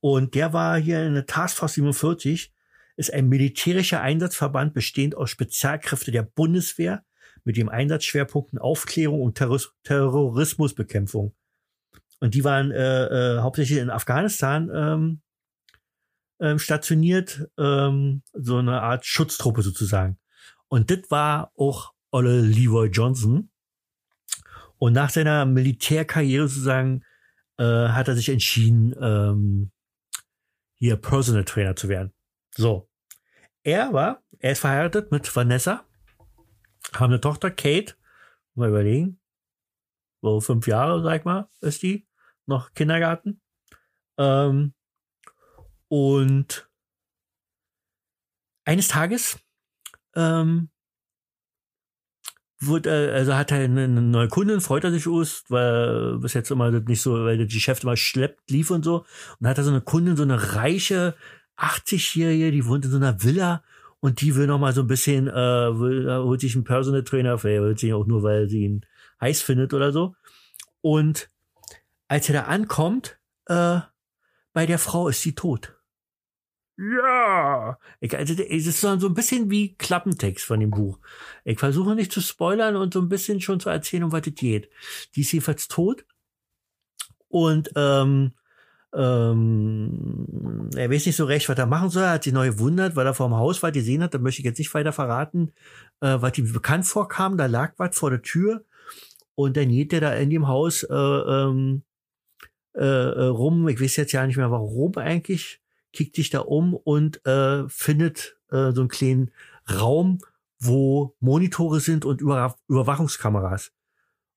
[0.00, 2.54] Und der war hier in der Task Force 47,
[2.96, 7.04] ist ein militärischer Einsatzverband bestehend aus Spezialkräfte der Bundeswehr
[7.44, 9.36] mit dem Einsatzschwerpunkten Aufklärung und
[9.84, 11.34] Terrorismusbekämpfung.
[12.20, 15.22] Und die waren äh, äh, hauptsächlich in Afghanistan ähm,
[16.40, 20.18] ähm, stationiert, ähm, so eine Art Schutztruppe sozusagen.
[20.68, 23.50] Und das war auch Olle Leroy Johnson.
[24.78, 27.02] Und nach seiner Militärkarriere sozusagen
[27.58, 29.70] äh, hat er sich entschieden, ähm,
[30.74, 32.12] hier Personal Trainer zu werden.
[32.54, 32.88] So.
[33.62, 35.86] Er war, er ist verheiratet mit Vanessa,
[36.92, 37.94] haben eine Tochter, Kate,
[38.54, 39.18] mal überlegen,
[40.24, 42.06] so fünf Jahre, sag mal, ist die,
[42.46, 43.40] noch Kindergarten.
[44.18, 44.74] Ähm,
[45.88, 46.68] und
[48.64, 49.38] eines Tages
[50.14, 50.70] ähm,
[52.60, 56.70] wurde, also hat er eine, neue Kundin, freut er sich aus, weil bis jetzt immer
[56.70, 59.04] das nicht so, weil das Geschäft immer schleppt, lief und so.
[59.38, 61.14] Und hat er so eine Kundin, so eine reiche
[61.56, 63.62] 80-Jährige, die wohnt in so einer Villa
[64.00, 67.38] und die will noch mal so ein bisschen, äh, will, holt sich einen Personal Trainer,
[67.38, 68.86] vielleicht holt sich auch nur, weil sie ihn
[69.24, 70.14] heiß findet oder so.
[70.80, 71.30] Und
[72.08, 73.80] als er da ankommt, äh,
[74.52, 75.74] bei der Frau ist sie tot.
[76.76, 77.78] Ja.
[78.00, 80.98] Ich, also, es ist so ein bisschen wie Klappentext von dem Buch.
[81.44, 84.34] Ich versuche nicht zu spoilern und so ein bisschen schon zu erzählen, um was es
[84.34, 84.68] geht.
[85.14, 86.04] Die ist jedenfalls tot.
[87.28, 88.32] Und ähm,
[88.92, 92.04] ähm, er weiß nicht so recht, was er machen soll.
[92.04, 94.14] Er hat sich neu gewundert, weil er vor dem Haus was gesehen hat.
[94.14, 95.52] Da möchte ich jetzt nicht weiter verraten,
[96.00, 97.36] äh, was ihm bekannt vorkam.
[97.36, 98.64] Da lag was vor der Tür.
[99.34, 101.82] Und dann geht er da in dem Haus äh, ähm,
[102.74, 103.68] äh, äh, rum.
[103.68, 105.60] Ich weiß jetzt ja nicht mehr, warum eigentlich
[105.92, 109.30] kickt sich da um und äh, findet äh, so einen kleinen
[109.70, 110.18] Raum,
[110.58, 113.72] wo Monitore sind und Über Überwachungskameras.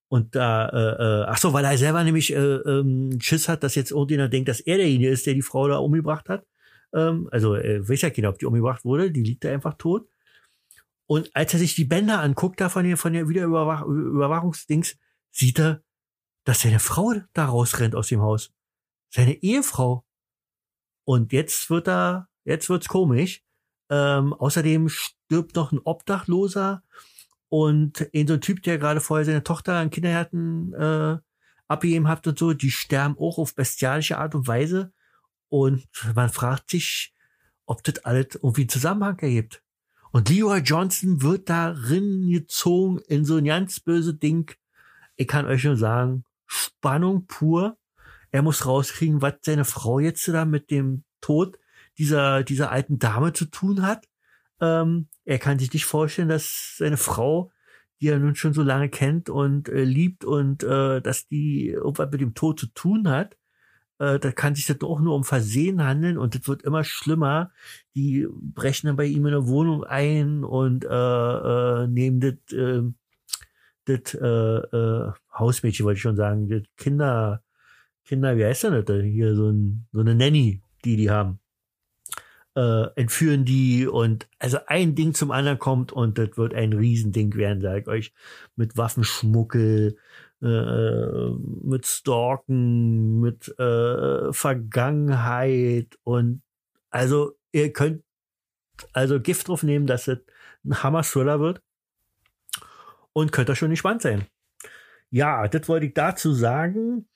[0.09, 3.75] Und da, äh, äh, ach so, weil er selber nämlich äh, ähm, Schiss hat, dass
[3.75, 6.45] jetzt irgendjemand denkt, dass er derjenige ist, der die Frau da umgebracht hat.
[6.93, 10.07] Ähm, also äh, weiß ja keiner, ob die umgebracht wurde, die liegt da einfach tot.
[11.07, 14.97] Und als er sich die Bänder anguckt, da von der, von der Wiederüberwach Überwachungsdings,
[15.31, 15.81] sieht er,
[16.43, 18.53] dass seine Frau da rausrennt aus dem Haus.
[19.09, 20.05] Seine Ehefrau.
[21.05, 23.41] Und jetzt wird er, jetzt wird's komisch.
[23.89, 26.83] Ähm, außerdem stirbt noch ein Obdachloser
[27.49, 31.17] und in so ein Typ, der gerade vorher seine Tochter an Kindergärten äh,
[31.67, 34.91] abgegeben hat und so, die sterben auch auf bestialische Art und Weise.
[35.49, 37.13] Und man fragt sich,
[37.65, 39.63] ob das alles irgendwie Zusammenhang ergibt.
[40.11, 44.51] Und Leroy Johnson wird darin gezogen in so ein ganz böse Ding.
[45.15, 47.77] Ich kann euch nur sagen, Spannung pur.
[48.31, 51.57] Er muss rauskriegen, was seine Frau jetzt da mit dem Tod
[51.97, 54.07] dieser, dieser alten Dame zu tun hat.
[54.61, 57.51] Ähm, er kann sich nicht vorstellen, dass seine Frau,
[57.99, 62.11] die er nun schon so lange kennt und äh, liebt und äh, dass die irgendwas
[62.11, 63.35] mit dem Tod zu tun hat.
[63.99, 67.51] Äh, da kann sich das auch nur um Versehen handeln und es wird immer schlimmer.
[67.95, 72.83] Die brechen dann bei ihm in der Wohnung ein und äh, äh, nehmen das, äh,
[73.85, 77.43] das äh, äh, Hausmädchen, wollte ich schon sagen, das Kinder,
[78.05, 79.03] Kinder, wie heißt denn das?
[79.03, 81.39] Hier so, ein, so eine Nanny, die die haben
[82.57, 87.35] äh, entführen die und also ein Ding zum anderen kommt und das wird ein Riesending
[87.35, 88.13] werden, sag ich euch,
[88.55, 89.97] mit Waffenschmuggel,
[90.41, 91.29] äh,
[91.63, 96.41] mit Stalken, mit äh, Vergangenheit und
[96.89, 98.03] also ihr könnt
[98.93, 100.19] also Gift drauf nehmen, dass es
[100.63, 101.61] ein Hammer-Thriller wird
[103.13, 104.27] und könnt das schon gespannt sein.
[105.09, 107.07] Ja, das wollte ich dazu sagen.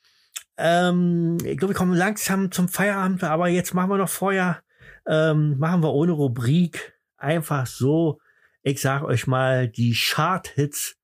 [0.56, 4.62] Ähm, ich glaube, wir kommen langsam zum Feierabend, aber jetzt machen wir noch vorher
[5.06, 8.20] ähm, machen wir ohne Rubrik einfach so.
[8.62, 10.96] Ich sag euch mal die Chart-Hits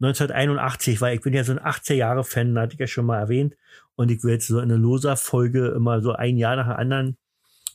[0.00, 3.18] 1981, weil ich bin ja so ein 80er Jahre Fan, hatte ich ja schon mal
[3.18, 3.56] erwähnt.
[3.96, 7.18] Und ich will jetzt so in einer Loser-Folge immer so ein Jahr nach dem anderen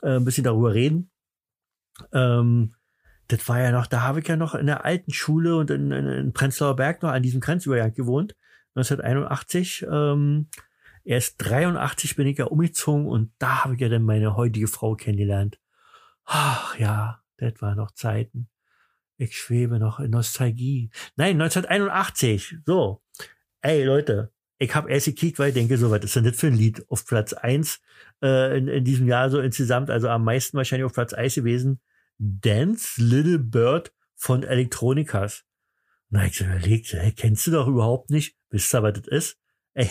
[0.02, 1.12] äh, ein bisschen darüber reden.
[2.14, 2.74] Ähm,
[3.28, 5.92] das war ja noch, da habe ich ja noch in der alten Schule und in,
[5.92, 8.36] in, in Prenzlauer Berg noch an diesem Grenzübergang gewohnt.
[8.76, 9.86] 1981.
[9.90, 10.48] Ähm,
[11.06, 14.96] Erst 83 bin ich ja umgezogen und da habe ich ja dann meine heutige Frau
[14.96, 15.60] kennengelernt.
[16.26, 18.48] Ach ja, das war noch Zeiten.
[19.18, 20.90] Ich schwebe noch in Nostalgie.
[21.16, 22.58] Nein, 1981.
[22.66, 23.02] So.
[23.62, 26.48] Ey, Leute, ich habe erst gekickt, weil ich denke, so, was ist denn das für
[26.48, 27.82] ein Lied auf Platz eins
[28.22, 31.80] äh, in, in diesem Jahr so insgesamt, also am meisten wahrscheinlich auf Platz eins gewesen.
[32.18, 35.44] Dance Little Bird von Electronicas.
[36.10, 38.36] Na, ich so überlegt, hey, kennst du doch überhaupt nicht?
[38.50, 39.38] Wisst ihr, was das ist?
[39.74, 39.90] Ey,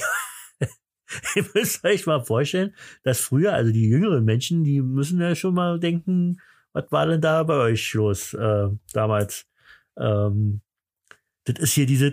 [1.34, 5.54] Ihr müsst euch mal vorstellen, dass früher, also die jüngeren Menschen, die müssen ja schon
[5.54, 6.40] mal denken,
[6.72, 9.46] was war denn da bei euch los äh, damals?
[9.98, 10.62] Ähm,
[11.44, 12.12] das ist hier diese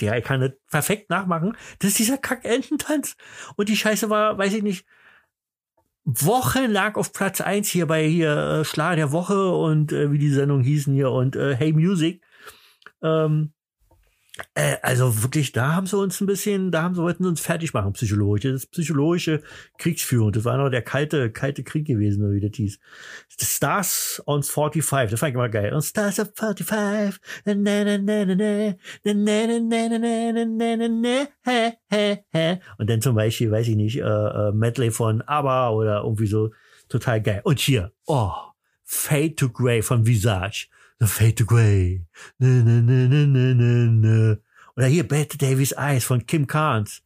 [0.00, 1.56] ja, ich kann das perfekt nachmachen.
[1.80, 3.16] Das ist dieser Kack-Ententanz.
[3.56, 4.86] Und die Scheiße war, weiß ich nicht,
[6.04, 10.30] wochenlang auf Platz eins hier bei hier äh, Schlag der Woche und äh, wie die
[10.30, 12.24] Sendung hießen hier und äh, Hey Music.
[13.02, 13.52] Ähm,
[14.54, 17.74] äh, also wirklich, da haben sie uns ein bisschen, da haben sie wollten uns fertig
[17.74, 18.50] machen, psychologisch.
[18.50, 19.42] Das psychologische
[19.76, 20.32] Kriegsführung.
[20.32, 22.78] Das war noch der kalte, kalte Krieg gewesen, wie das hieß.
[23.38, 25.74] The Stars on 45, das fand ich immer geil.
[25.74, 26.66] Und Stars on 45,
[32.32, 32.58] na.
[32.78, 36.50] Und dann zum Beispiel, weiß ich nicht, äh, äh, Medley von ABBA oder irgendwie so,
[36.88, 37.42] total geil.
[37.44, 38.32] Und hier, oh,
[38.84, 40.68] Fade to Grey von Visage.
[41.02, 42.06] The Fade to Grey.
[42.38, 44.38] Ne, ne, ne, ne, ne, ne, ne.
[44.76, 47.02] Oder hier Bette Davis Eyes von Kim Carnes.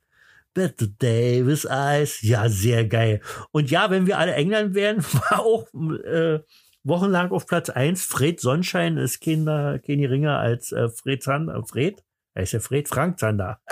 [0.52, 2.20] Bette Davis Eyes.
[2.20, 3.22] Ja, sehr geil.
[3.52, 5.66] Und ja, wenn wir alle England wären, war auch
[6.04, 6.40] äh,
[6.84, 8.04] wochenlang auf Platz eins.
[8.04, 11.64] Fred Sonnenschein ist kein, kein geringer als äh, Fred Zander.
[11.64, 12.04] Fred?
[12.34, 13.62] Er ist ja Fred Frank Zander.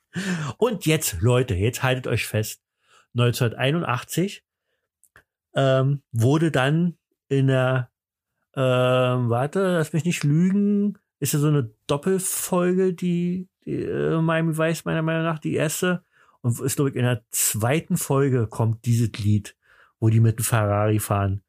[0.56, 2.62] Und jetzt, Leute, jetzt haltet euch fest.
[3.18, 4.42] 1981
[5.54, 6.96] ähm, wurde dann
[7.28, 7.90] in der
[8.56, 10.98] Ähm, warte, lass mich nicht lügen.
[11.20, 16.04] Ist ja so eine Doppelfolge, die, die äh, Miami Vice meiner Meinung nach die erste.
[16.42, 19.56] Und ist, glaube ich, in der zweiten Folge kommt dieses Lied,
[19.98, 21.42] wo die mit dem Ferrari fahren.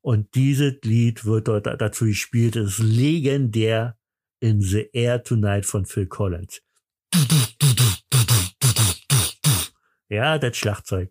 [0.00, 2.54] Und dieses Lied wird dort dazu gespielt.
[2.54, 3.98] Es ist legendär
[4.38, 6.62] in The Air Tonight von Phil Collins.
[10.08, 11.10] Ja, das Schlagzeug.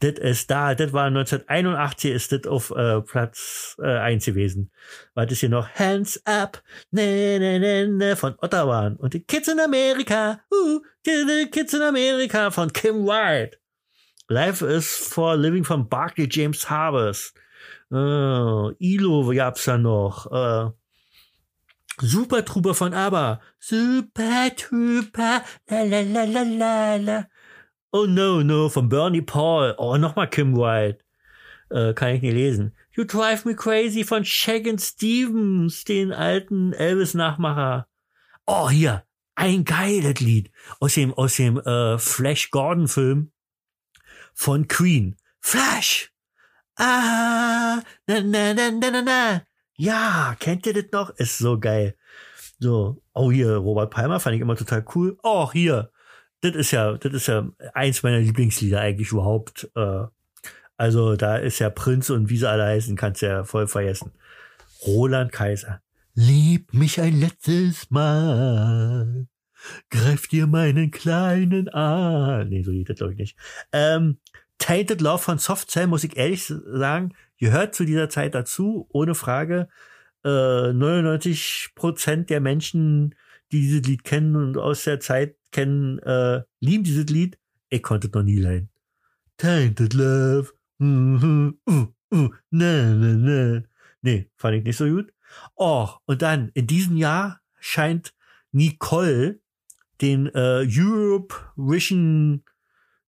[0.00, 4.70] Das ist da, das war 1981, ist das auf äh, Platz äh, 1 gewesen.
[5.14, 5.68] Was ist hier noch?
[5.74, 8.86] Hands Up, ne, ne, ne, ne, von Ottawa.
[8.98, 13.58] Und die Kids in America, uh, die Kids in America von Kim White.
[14.28, 17.34] Life is for Living von Barkley James Harvest.
[17.90, 20.30] Uh, Ilo gab's da noch.
[20.30, 20.70] Uh,
[22.00, 23.40] Super Trooper von ABBA.
[23.58, 27.24] Super Trooper, la la la la la la.
[27.92, 29.74] Oh no, no, von Bernie Paul.
[29.76, 31.04] Oh, nochmal Kim White.
[31.70, 32.76] Äh, kann ich nicht lesen.
[32.92, 37.88] You Drive Me Crazy von Shagan Stevens, den alten Elvis-Nachmacher.
[38.46, 43.32] Oh, hier, ein geiles Lied aus dem, aus dem äh, Flash Gordon-Film
[44.34, 45.16] von Queen.
[45.40, 46.12] Flash!
[46.76, 49.42] Ah, na, na, na, na, na, na.
[49.74, 51.10] Ja, kennt ihr das noch?
[51.16, 51.96] Ist so geil.
[52.60, 55.18] So, oh hier, Robert Palmer fand ich immer total cool.
[55.22, 55.90] Oh, hier,
[56.40, 59.70] das ist ja, das ist ja eins meiner Lieblingslieder eigentlich überhaupt.
[59.74, 60.04] Äh,
[60.76, 64.12] also da ist ja Prinz und wie sie alle heißen, kannst ja voll vergessen.
[64.86, 65.82] Roland Kaiser.
[66.14, 69.26] Lieb mich ein letztes Mal.
[69.90, 72.48] Greif dir meinen kleinen an.
[72.48, 73.36] Nee, so geht das glaube ich nicht.
[73.72, 74.18] Ähm,
[74.58, 79.14] Tainted Love von Soft Cell, muss ich ehrlich sagen, gehört zu dieser Zeit dazu, ohne
[79.14, 79.68] Frage.
[80.24, 83.14] Äh, 99 Prozent der Menschen,
[83.52, 87.38] die dieses Lied kennen und aus der Zeit kennen, äh, lieben dieses Lied.
[87.68, 88.68] Ich konnte es noch nie leihen.
[89.36, 90.52] Tainted Love.
[90.78, 93.62] Mm -hmm, uh, uh, na, na, na.
[94.02, 95.12] Nee, fand ich nicht so gut.
[95.54, 98.14] Oh, und dann, in diesem Jahr scheint
[98.52, 99.40] Nicole
[100.00, 102.42] den äh, Europe Vision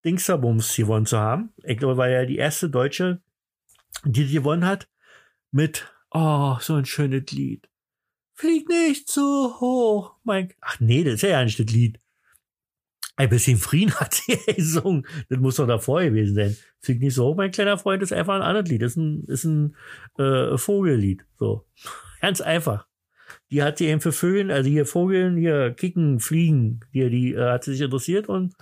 [0.04, 1.52] Dingsterbums gewonnen zu haben.
[1.64, 3.22] Ich glaube, war ja die erste Deutsche,
[4.04, 4.88] die gewonnen hat.
[5.50, 7.68] Mit, oh, so ein schönes Lied.
[8.34, 10.52] Flieg nicht so hoch, mein.
[10.60, 12.00] Ach nee, das ist ja nicht das Lied.
[13.16, 15.06] Ein bisschen Frieden hat sie gesungen.
[15.28, 16.56] Das muss doch davor gewesen sein.
[16.80, 18.82] Flieg nicht so hoch, mein kleiner Freund, ist einfach ein anderes Lied.
[18.82, 19.76] Das ist ein, ist ein
[20.18, 21.24] äh, Vogellied.
[21.38, 21.66] So.
[22.20, 22.86] Ganz einfach.
[23.50, 27.50] Die hat sie eben für Vögeln, also hier Vogeln, hier kicken, fliegen, hier, die äh,
[27.50, 28.54] hat sie sich interessiert und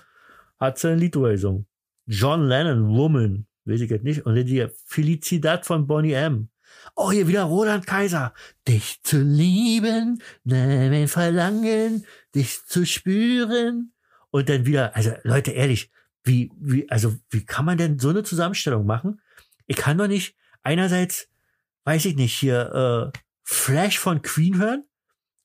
[0.58, 1.66] hat sie ein Lied gesungen.
[2.06, 4.26] John Lennon, Woman, weiß ich jetzt nicht.
[4.26, 6.48] Und die Felicidad von Bonnie M.
[6.96, 8.34] Oh, hier wieder Roland Kaiser.
[8.66, 13.92] Dich zu lieben, mein Verlangen, dich zu spüren.
[14.30, 15.90] Und dann wieder, also Leute, ehrlich,
[16.24, 19.20] wie, wie, also wie kann man denn so eine Zusammenstellung machen?
[19.66, 21.28] Ich kann doch nicht einerseits,
[21.84, 24.84] weiß ich nicht, hier äh, Flash von Queen hören,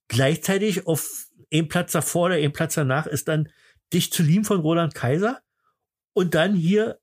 [0.08, 3.50] gleichzeitig auf einem Platz davor oder einem Platz danach ist dann
[3.94, 5.42] Dich zu lieben von Roland Kaiser
[6.14, 7.00] und dann hier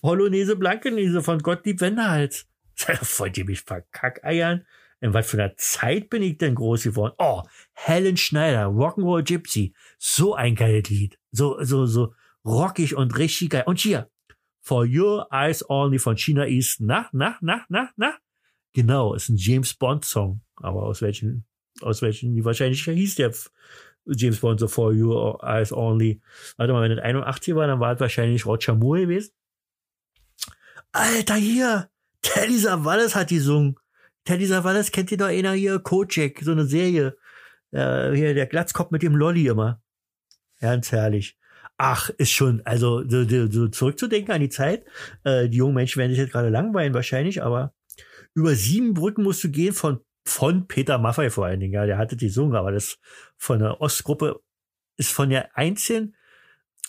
[0.00, 2.46] Polonaise Blankenese von Gottlieb Wenderhals.
[3.18, 4.66] Wollt ihr mich verkackeiern?
[5.00, 7.14] In was für einer Zeit bin ich denn groß geworden?
[7.18, 7.42] Oh,
[7.74, 9.74] Helen Schneider, Rock'n'Roll Gypsy.
[10.06, 11.18] So ein geiles Lied.
[11.32, 12.12] So, so, so
[12.44, 13.62] rockig und richtig geil.
[13.64, 14.10] Und hier,
[14.60, 16.82] For Your Eyes Only von China East.
[16.82, 18.12] Na, na, na, na, na.
[18.74, 20.42] Genau, ist ein James Bond Song.
[20.56, 21.46] Aber aus welchen,
[21.80, 23.32] aus welchen, wahrscheinlich hieß der
[24.04, 26.20] James Bond so For Your Eyes Only.
[26.58, 29.32] Warte mal, wenn das 81 war, dann war es wahrscheinlich Roger Moore gewesen.
[30.92, 31.88] Alter, hier!
[32.20, 33.76] Teddy Savalas hat die gesungen.
[34.26, 37.16] Teddy Savalas kennt ihr doch einer hier, Kojak, so eine Serie.
[37.70, 39.80] Äh, hier, der Glatzkopf mit dem Lolly immer.
[40.64, 41.36] Ganz herrlich.
[41.76, 44.86] Ach, ist schon, also so, so zurückzudenken an die Zeit.
[45.22, 47.74] Äh, die jungen Menschen werden sich jetzt gerade langweilen wahrscheinlich, aber
[48.32, 51.74] über sieben Brücken musst du gehen von von Peter Maffei vor allen Dingen.
[51.74, 52.96] Ja, der hatte die gesungen, aber das
[53.36, 54.40] von der Ostgruppe
[54.96, 56.16] ist von der einzelnen,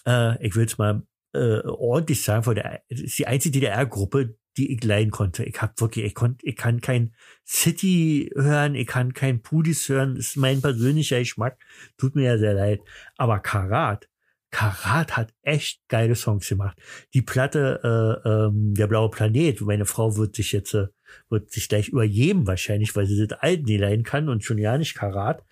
[0.07, 1.03] äh, ich will es mal
[1.33, 5.43] äh, ordentlich sagen, von der ist die einzige DDR-Gruppe, die ich leiden konnte.
[5.43, 7.13] Ich hab wirklich, ich konnte, ich kann kein
[7.45, 11.57] City hören, ich kann kein Pudis hören, ist mein persönlicher Geschmack.
[11.97, 12.81] Tut mir ja sehr leid.
[13.17, 14.07] Aber Karat,
[14.51, 16.77] Karat hat echt geile Songs gemacht.
[17.13, 20.87] Die Platte äh, ähm, Der blaue Planet, meine Frau wird sich jetzt äh,
[21.29, 24.77] wird sich gleich übergeben wahrscheinlich, weil sie das alten nie leiden kann und schon ja
[24.77, 25.43] nicht Karat.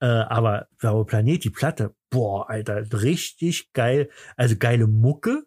[0.00, 4.10] Äh, aber blaue Planet, die Platte, boah, Alter, richtig geil.
[4.36, 5.46] Also geile Mucke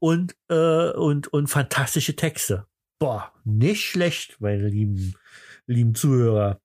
[0.00, 2.66] und, äh, und, und fantastische Texte.
[2.98, 5.14] Boah, nicht schlecht, meine lieben,
[5.66, 6.60] lieben Zuhörer.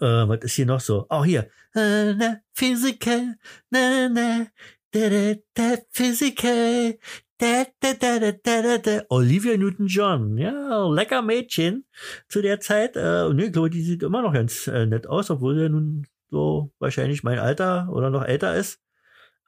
[0.00, 1.06] Äh, was ist hier noch so?
[1.08, 1.48] Auch hier.
[1.74, 3.36] Uh, na, physical,
[3.70, 4.46] na, na,
[4.90, 6.98] da, da, da, physical,
[7.42, 9.02] Da, da, da, da, da, da, da.
[9.08, 11.84] Olivia Newton-John, ja, lecker Mädchen
[12.28, 12.94] zu der Zeit.
[12.96, 16.06] Äh, und ich glaube, die sieht immer noch ganz äh, nett aus, obwohl sie nun
[16.30, 18.80] so wahrscheinlich mein Alter oder noch älter ist.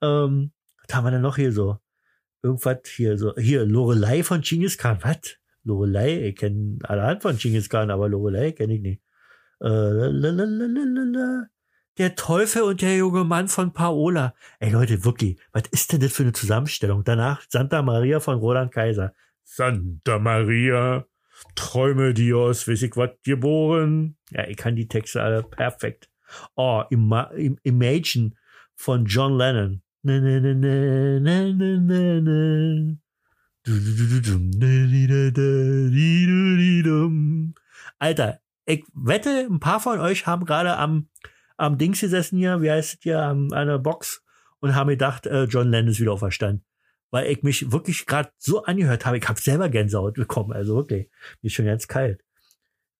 [0.02, 0.50] Ähm,
[0.82, 1.78] was haben wir denn noch hier so?
[2.44, 3.34] Irgendwas hier so.
[3.36, 4.98] Hier, Lorelei von Genghis Khan.
[5.00, 5.38] Was?
[5.62, 6.28] Lorelei?
[6.28, 9.02] Ich kenne alle Hand von Genghis Khan, aber Lorelei kenne ich nicht.
[9.62, 11.48] Äh, lalalala.
[11.96, 14.34] Der Teufel und der junge Mann von Paola.
[14.60, 17.02] Ey Leute, wirklich, was ist denn das für eine Zusammenstellung?
[17.02, 19.14] Danach Santa Maria von Roland Kaiser.
[19.42, 21.06] Santa Maria,
[21.54, 24.18] Träume Dios, weiß ich was, geboren.
[24.30, 26.10] Ja, ich kann die Texte alle perfekt.
[26.56, 28.32] Oh, Ima Im Imagine
[28.74, 29.80] von John Lennon.
[37.98, 41.08] Alter, ich wette, ein paar von euch haben gerade am,
[41.56, 44.22] am Dings gesessen hier, wie heißt es hier, an einer Box
[44.60, 46.64] und haben gedacht, äh, John Lennon ist wieder auferstanden.
[47.10, 49.16] Weil ich mich wirklich gerade so angehört habe.
[49.18, 50.52] Ich habe selber Gänsehaut bekommen.
[50.52, 51.08] Also wirklich,
[51.40, 52.22] mir ist schon ganz kalt.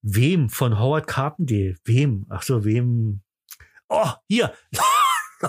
[0.00, 1.76] Wem von Howard Carpendale?
[1.84, 2.26] Wem?
[2.30, 3.22] Ach so, wem?
[3.88, 4.54] Oh, hier.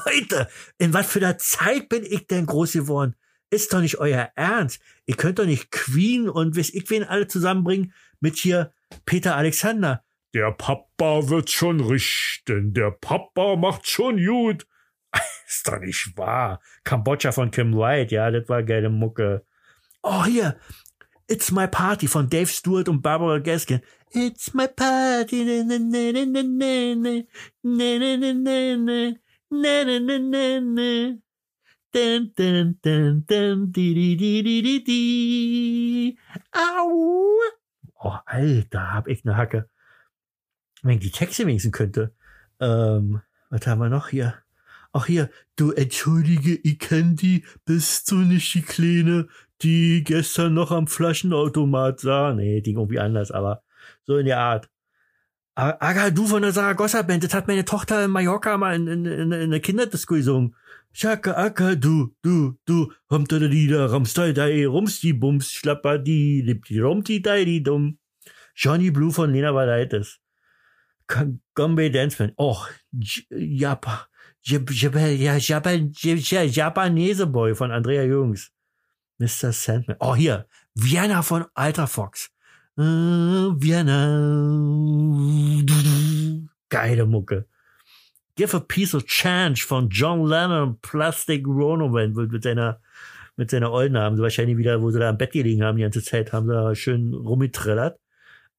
[0.06, 3.16] Leute, in was für einer Zeit bin ich denn groß geworden?
[3.50, 4.82] Ist doch nicht euer Ernst.
[5.06, 8.74] Ihr könnt doch nicht Queen und weiß ich wen alle zusammenbringen mit hier
[9.06, 10.04] Peter Alexander.
[10.34, 12.74] Der Papa wird schon richten.
[12.74, 14.68] Der Papa macht schon gut.
[15.48, 16.60] Ist doch nicht wahr.
[16.84, 19.46] Kambodscha von Kim White, ja, das war geile Mucke.
[20.04, 20.60] Oh, hier.
[21.28, 23.82] It's My Party von Dave Stewart und Barbara Gaskin.
[24.12, 25.44] It's my party.
[25.44, 27.24] Na, na, na, na, na, na,
[27.64, 29.14] na, na, na, na,
[29.50, 31.18] na, na, na, na, na.
[31.92, 36.18] Dun, dun, dun, dun, di, di, di, di, di, di.
[36.52, 37.40] Au.
[38.04, 39.70] Oh, Alter, hab ich ne Hacke.
[40.84, 42.14] Wenn ich die Texte wenigstens könnte.
[42.60, 44.36] Ähm, was haben wir noch hier?
[44.92, 49.28] Ach hier, du entschuldige, ich kenn die, bist du nicht die Kleine,
[49.62, 52.34] die gestern noch am Flaschenautomat sah?
[52.34, 53.64] Nee, ging irgendwie anders, aber
[54.04, 54.70] so in der Art.
[55.56, 59.06] Aga, du von der Saragossa Band, das hat meine Tochter in Mallorca mal in, in,
[59.06, 60.54] in, in der Kinderdisco gesungen.
[60.92, 66.80] Schaka, Aka, du, du, du, rumta da di da, dai, rumsti bums, schlappa di, lipti
[66.80, 67.98] rumti dai di dum.
[68.54, 70.20] Johnny Blue von Lena Valaitis.
[71.54, 72.34] Gombe Dance Band.
[72.38, 72.68] Och,
[73.30, 74.08] Japa,
[74.46, 78.52] Jap- Jap- ja, Japan, Jap- Japanese Boy von Andrea Jungs.
[79.20, 79.54] Mr.
[79.54, 79.98] Sandman.
[80.00, 80.48] Oh, hier.
[80.74, 82.30] Vienna von Alter Fox.
[82.78, 83.96] Vienna.
[86.70, 87.46] Geile Mucke.
[88.36, 92.82] Give a Piece of Change von John Lennon, Plastic Ronovan mit seiner,
[93.38, 95.84] mit seiner Olden haben sie wahrscheinlich wieder, wo sie da am Bett gelegen haben, die
[95.84, 97.98] ganze Zeit, haben sie da schön rumgetrillert.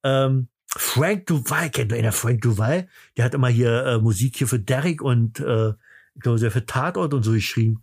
[0.02, 2.88] Ähm, Frank Duval, kennt ihr einer Frank Duval?
[3.18, 5.70] Der hat immer hier äh, Musik hier für Derek und äh,
[6.14, 7.82] ich glaube, der für Tatort und so geschrieben.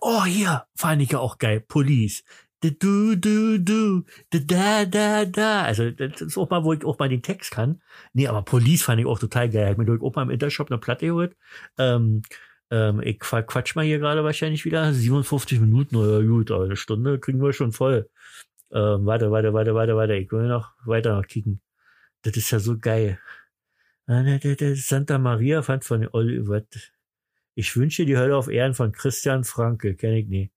[0.00, 1.60] Oh, hier, fand ich ja auch geil.
[1.60, 2.24] Police.
[2.70, 5.62] Du, du, du, da, da, da.
[5.64, 7.82] Also, das ist auch mal, wo ich auch mal den Text kann.
[8.14, 9.68] Nee, aber Police fand ich auch total geil.
[9.68, 11.36] Hat mir durch auch mal im Intershop eine Platte geholt.
[11.76, 12.22] Ähm,
[12.70, 17.18] ähm, ich quatsch mal hier gerade wahrscheinlich wieder 57 Minuten oder gut, aber eine Stunde
[17.18, 18.08] kriegen wir schon voll.
[18.72, 20.14] Ähm, warte, warte, warte, warte, warte.
[20.16, 21.60] Ich will noch weiter noch kicken.
[22.22, 23.18] Das ist ja so geil.
[24.06, 24.40] Ah, ne,
[24.76, 26.62] Santa Maria fand von Oliver.
[27.54, 29.96] Ich wünsche die Hölle auf Ehren von Christian Franke.
[29.96, 30.50] Kenn ich nie.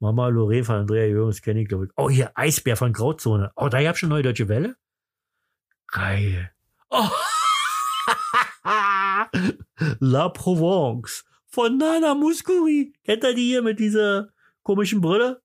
[0.00, 1.90] Mama Lore von Andrea Jürgens kenne ich, glaube ich.
[1.96, 3.52] Oh, hier, Eisbär von Grauzone.
[3.54, 4.76] Oh, da gab schon neue Deutsche Welle?
[5.88, 6.50] Geil.
[6.88, 7.08] Oh.
[10.00, 12.94] La Provence von Nana Muscuri.
[13.04, 14.30] Kennt ihr die hier mit dieser
[14.62, 15.42] komischen Brille?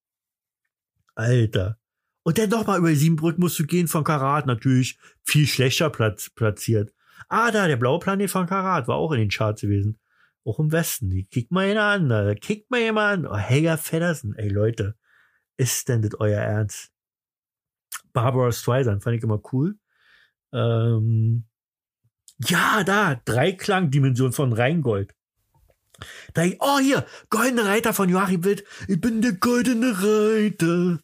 [1.15, 1.77] Alter.
[2.23, 6.93] Und dann nochmal über Siebenbrück musst du gehen von Karat, natürlich viel schlechter platz platziert.
[7.27, 9.99] Ah, da, der blaue Planet von Karat war auch in den Charts gewesen.
[10.45, 11.09] Auch im Westen.
[11.09, 13.31] Die kickt mal einer an, da kickt mal jemand an.
[13.31, 14.35] Oh, Helga Feddersen.
[14.35, 14.95] Ey, Leute.
[15.57, 16.91] Ist denn das euer Ernst?
[18.13, 19.77] Barbara Streisand fand ich immer cool.
[20.53, 21.45] Ähm,
[22.39, 25.13] ja, da, Dreiklangdimension von Rheingold.
[26.33, 28.63] Da, oh, hier, Goldene Reiter von Joachim Wild.
[28.87, 30.99] Ich bin der goldene Reiter.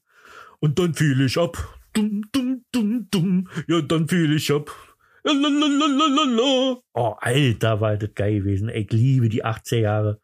[0.59, 1.79] Und dann fiel ich ab.
[1.93, 3.49] Dumm, dumm, dumm, dumm.
[3.67, 4.69] Ja, dann fiel ich ab.
[6.93, 8.69] Oh, Alter, war das geil gewesen.
[8.69, 10.21] Ich liebe die 80er Jahre.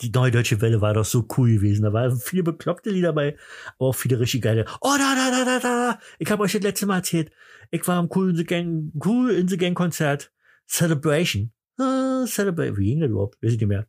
[0.00, 1.82] Die Neue Deutsche Welle war doch so cool gewesen.
[1.82, 3.36] Da waren viele bekloppte Lieder dabei,
[3.78, 4.64] aber auch viele richtig geile.
[4.80, 5.98] Oh, da, da, da, da, da.
[6.18, 7.32] Ich habe euch das letzte Mal erzählt.
[7.70, 10.32] Ich war am Cool in the Gang, Cool in the Gang Konzert.
[10.68, 11.52] Celebration.
[11.78, 12.78] Ah, Celebration.
[12.78, 13.42] Wie ging das überhaupt?
[13.42, 13.86] Weiß ich nicht mehr.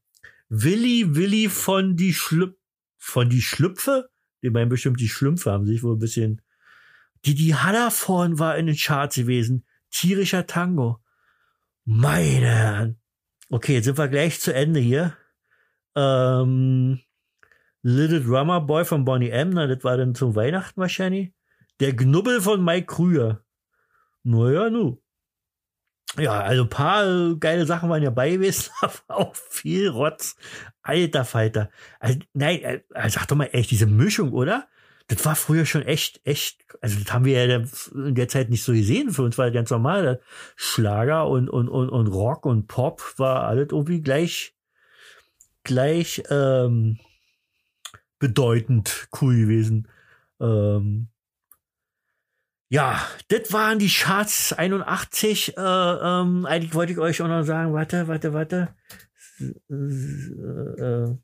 [0.50, 2.58] Willi, Willi von die Schlüpf,
[2.98, 4.10] von die Schlüpfe?
[4.42, 6.42] Die meinen bestimmt die Schlümpfe haben sich wohl ein bisschen.
[7.26, 9.66] Die, die Hallervorn war in den Charts gewesen.
[9.92, 11.00] Tierischer Tango.
[11.86, 13.02] Meine Herren.
[13.50, 15.18] Okay, jetzt sind wir gleich zu Ende hier.
[15.96, 17.00] Ähm,
[17.82, 21.34] Little Drummer Boy von Bonnie M, na, das war dann zum Weihnachten wahrscheinlich.
[21.80, 23.44] Der Knubbel von Mike Krüger.
[24.24, 25.02] Naja, nu.
[26.18, 30.36] Ja, also paar geile Sachen waren ja bei gewesen, aber auch viel Rotz.
[30.82, 31.70] Alter Falter.
[32.00, 34.68] Also, nein, äh, sag doch mal echt, diese Mischung, oder?
[35.10, 38.64] Das war früher schon echt, echt, also das haben wir ja in der Zeit nicht
[38.64, 39.12] so gesehen.
[39.12, 40.22] Für uns war das ganz normal.
[40.56, 44.56] Schlager und, und, und, und Rock und Pop war alles irgendwie gleich,
[45.64, 47.00] gleich ähm,
[48.20, 49.88] bedeutend cool gewesen.
[50.40, 51.08] Ähm,
[52.70, 55.58] ja, das waren die Charts 81.
[55.58, 58.76] Äh, ähm, eigentlich wollte ich euch auch noch sagen, warte, warte, warte.
[59.40, 61.18] Äh, äh,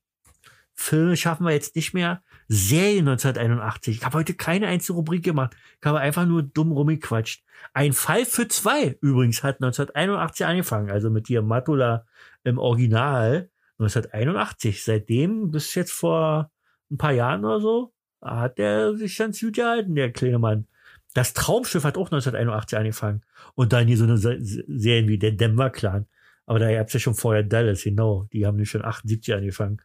[0.76, 2.22] Filme schaffen wir jetzt nicht mehr.
[2.48, 3.98] Serien 1981.
[3.98, 5.56] Ich habe heute keine einzige Rubrik gemacht.
[5.80, 7.44] Ich habe einfach nur dumm rumgequatscht.
[7.74, 10.92] Ein Fall für zwei übrigens hat 1981 angefangen.
[10.92, 12.06] Also mit dir Matula
[12.44, 13.50] im Original
[13.80, 14.84] 1981.
[14.84, 16.52] Seitdem bis jetzt vor
[16.92, 20.68] ein paar Jahren oder so hat der sich ganz gut gehalten, der kleine Mann.
[21.14, 23.24] Das Traumschiff hat auch 1981 angefangen.
[23.54, 26.08] Und dann hier so eine Serien wie der Denver Clan.
[26.46, 28.28] Aber da gab's ja schon vorher Dallas, genau.
[28.34, 29.82] Die haben nicht schon 78 angefangen.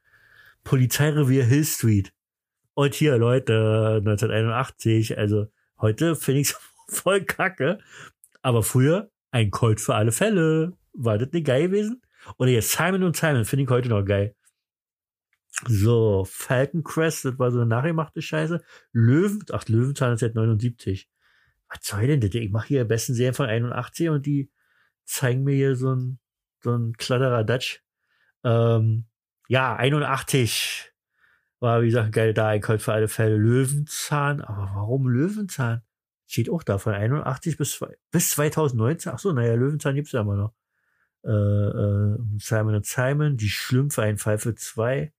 [0.64, 2.12] Polizeirevier Hill Street.
[2.74, 5.18] Und hier, Leute, 1981.
[5.18, 5.46] Also
[5.78, 6.58] heute finde ich's
[6.88, 7.78] voll kacke.
[8.42, 10.76] Aber früher ein Colt für alle Fälle.
[10.92, 12.02] War das nicht geil gewesen?
[12.38, 14.34] Oder jetzt Simon und Simon finde ich heute noch geil.
[15.66, 18.62] So, Falcon Crest, das war so eine nachgemachte Scheiße.
[18.92, 21.08] Löwen, ach, Löwenzahn ist seit 79.
[21.68, 22.30] Was soll denn das?
[22.34, 24.50] Ich mache hier am besten Serien von 81 und die
[25.04, 26.18] zeigen mir hier so ein,
[26.60, 27.82] so ein Kladderer Dutch.
[28.42, 29.04] Ähm,
[29.50, 30.92] ja, 81
[31.58, 34.42] war, wie gesagt, geil da, ich für alle Fälle Löwenzahn.
[34.42, 35.82] Aber warum Löwenzahn?
[36.28, 39.10] Steht auch da von 81 bis, bis 2019.
[39.12, 40.54] Ach so, naja, Löwenzahn gibt's ja immer noch.
[41.24, 45.12] Äh, äh, Simon Simon, die Schlümpfe, ein Fall für zwei.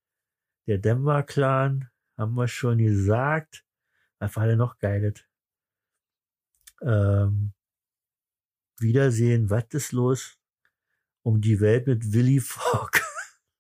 [0.66, 3.66] Der Denver Clan, haben wir schon gesagt.
[4.20, 5.26] War denn noch geiles?
[6.82, 7.52] Ähm,
[8.80, 10.38] Wiedersehen, was ist los?
[11.22, 13.01] Um die Welt mit Willy Fogg.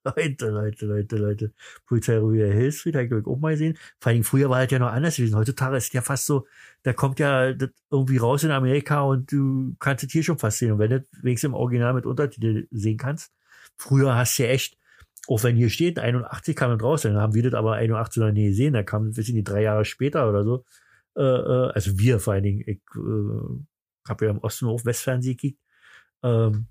[0.04, 1.54] Leute, Leute, Leute, Leute.
[1.86, 3.78] Polizei Ruhe Hillstreet, habe ich auch mal gesehen.
[3.99, 5.36] Vor allem früher war halt ja noch anders gewesen.
[5.36, 6.47] Heutzutage ist ja fast so,
[6.84, 10.58] da kommt ja das irgendwie raus in Amerika und du kannst es hier schon fast
[10.58, 10.72] sehen.
[10.72, 13.32] Und wenn du wenigstens im Original mit Untertitel sehen kannst,
[13.78, 14.78] früher hast du ja echt,
[15.28, 18.32] auch wenn hier steht, 81 kam dann raus, dann haben wir das aber 81 noch
[18.32, 20.66] nie gesehen, da kam, wir sind die drei Jahre später oder so.
[21.16, 25.38] Äh, äh, also wir vor allen Dingen, ich äh, habe ja im Osten auch Westfernsehen
[25.38, 25.60] gekickt.
[26.24, 26.68] Ähm,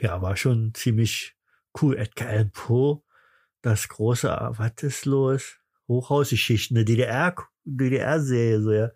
[0.00, 1.36] ja, war schon ziemlich
[1.80, 1.96] cool.
[1.96, 3.02] Edgar Allan Poe,
[3.62, 5.58] das große, was ist los?
[5.88, 8.90] Hochhausgeschichten, eine DDR, DDR-Serie, so ja.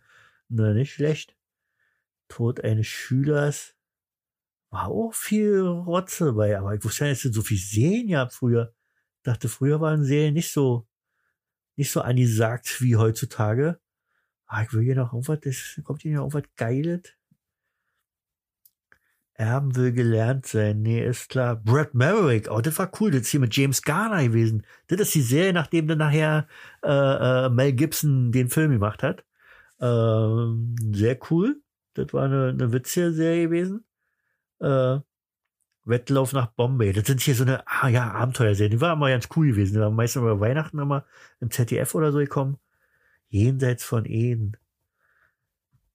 [0.48, 1.36] Na, nicht schlecht.
[2.28, 3.74] Tod eines Schülers.
[4.70, 8.28] War auch viel Rotze dabei, aber ich wusste ja, dass es so viel Serien ja
[8.28, 8.74] früher.
[9.22, 10.86] Dachte, früher waren Serien nicht so,
[11.76, 13.80] nicht so angesagt wie heutzutage.
[14.46, 17.02] Ah, ich will hier noch irgendwas, das kommt hier noch irgendwas Geiles.
[19.38, 20.82] Erben will gelernt sein.
[20.82, 21.54] Nee, ist klar.
[21.54, 22.50] Brad Maverick.
[22.50, 23.12] Oh, das war cool.
[23.12, 24.66] Das ist hier mit James Garner gewesen.
[24.88, 26.48] Das ist die Serie, nachdem dann nachher
[26.82, 29.24] äh, äh, Mel Gibson den Film gemacht hat.
[29.80, 31.62] Ähm, sehr cool.
[31.94, 33.84] Das war eine, eine witzige Serie gewesen.
[34.58, 34.98] Äh,
[35.84, 36.92] Wettlauf nach Bombay.
[36.92, 38.72] Das sind hier so eine, ah ja, Abenteuerserien.
[38.72, 39.74] Die waren immer ganz cool gewesen.
[39.74, 41.04] Die waren meistens über Weihnachten immer
[41.38, 42.58] im ZDF oder so gekommen.
[43.28, 44.56] Jenseits von Eden.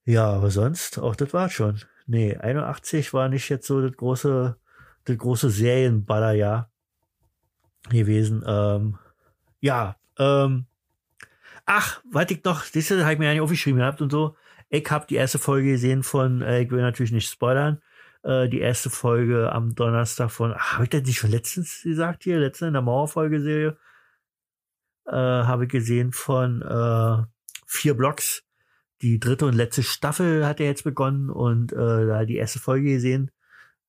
[0.05, 1.81] Ja, aber sonst, auch das war schon.
[2.06, 4.58] Nee, 81 war nicht jetzt so das große,
[5.06, 6.70] das große Serienballerjahr
[7.89, 8.43] gewesen.
[8.45, 8.97] Ähm,
[9.60, 10.66] ja, ähm,
[11.66, 14.36] ach, was ich noch, das habe ich mir ja nicht aufgeschrieben gehabt und so.
[14.70, 17.82] Ich habe die erste Folge gesehen von, äh, ich will natürlich nicht spoilern,
[18.24, 22.39] äh, die erste Folge am Donnerstag von, habe ich das nicht schon letztens gesagt hier,
[22.39, 23.78] letztens in der Mauerfolge-Serie,
[25.06, 27.24] äh, habe ich gesehen von äh,
[27.66, 28.42] vier Blocks
[29.04, 32.88] die dritte und letzte Staffel hat er jetzt begonnen und äh, da die erste Folge
[32.88, 33.32] gesehen.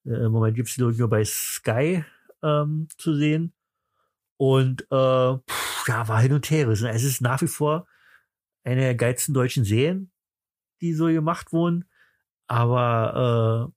[0.04, 2.04] Äh, Im Moment gibt es die nur bei Sky
[2.42, 3.54] ähm, zu sehen.
[4.36, 6.68] Und äh, pff, ja, war hin und her.
[6.68, 7.86] Es ist nach wie vor
[8.64, 10.10] eine der geilsten deutschen Serien,
[10.80, 11.84] die so gemacht wurden.
[12.48, 13.72] Aber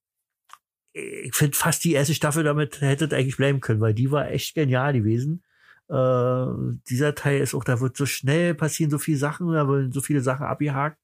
[0.95, 4.31] äh, ich finde fast die erste Staffel damit hätte eigentlich bleiben können, weil die war
[4.31, 5.43] echt genial gewesen.
[5.87, 9.91] Äh, dieser Teil ist auch, da wird so schnell passieren, so viele Sachen, da werden
[9.91, 10.97] so viele Sachen abgehakt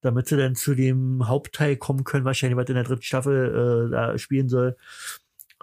[0.00, 3.90] damit sie dann zu dem Hauptteil kommen können, wahrscheinlich, was in der dritten Staffel äh,
[3.90, 4.76] da spielen soll.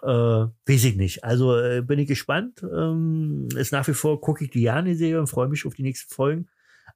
[0.02, 1.24] Äh, weiß ich nicht.
[1.24, 2.62] Also äh, bin ich gespannt.
[2.64, 6.14] Ähm, ist nach wie vor gucke ich die Jani-Serie und freue mich auf die nächsten
[6.14, 6.48] Folgen.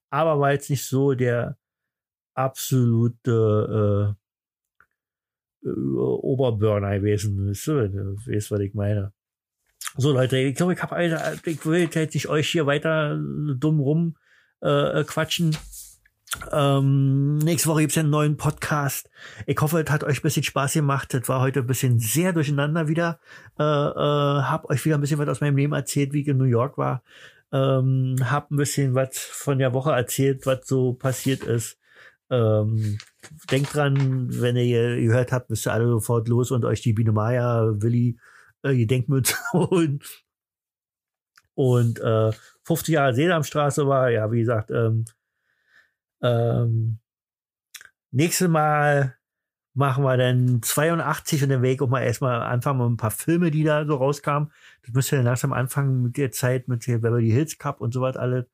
[0.10, 1.58] Aber war jetzt nicht so der
[2.34, 4.16] absolute
[5.64, 7.50] äh, äh, Oberburner gewesen.
[7.50, 9.14] Weißt du, weißt, was ich meine?
[9.98, 11.04] So Leute, ich glaube, ich habe
[11.46, 14.18] ich will jetzt nicht euch hier weiter dumm rum
[14.62, 15.56] äh, quatschen.
[16.52, 19.10] Ähm, nächste Woche gibt's ja einen neuen Podcast.
[19.48, 21.14] Ich hoffe, es hat euch ein bisschen Spaß gemacht.
[21.14, 23.20] Das war heute ein bisschen sehr durcheinander wieder.
[23.58, 26.38] Äh, äh, hab euch wieder ein bisschen was aus meinem Leben erzählt, wie ich in
[26.38, 27.04] New York war.
[27.52, 31.78] Ähm, hab ein bisschen was von der Woche erzählt, was so passiert ist.
[32.30, 33.00] Ähm,
[33.52, 37.12] denkt dran, wenn ihr gehört habt, müsst ihr alle sofort los und euch die Biene
[37.12, 38.20] Maya Willi
[38.62, 40.00] äh, Gedenkmünze holen.
[41.56, 42.32] Und äh,
[42.64, 45.06] 50 Jahre Sesamstraße war, ja, wie gesagt, ähm,
[46.22, 47.00] ähm,
[48.12, 49.16] nächstes Mal
[49.74, 53.52] machen wir dann 82 und dann Weg auch mal erstmal anfangen mit ein paar Filme,
[53.52, 54.52] die da so rauskamen.
[54.84, 58.02] Das müsste dann langsam anfangen mit der Zeit, mit der Beverly Hills Cup und so
[58.02, 58.46] was alles.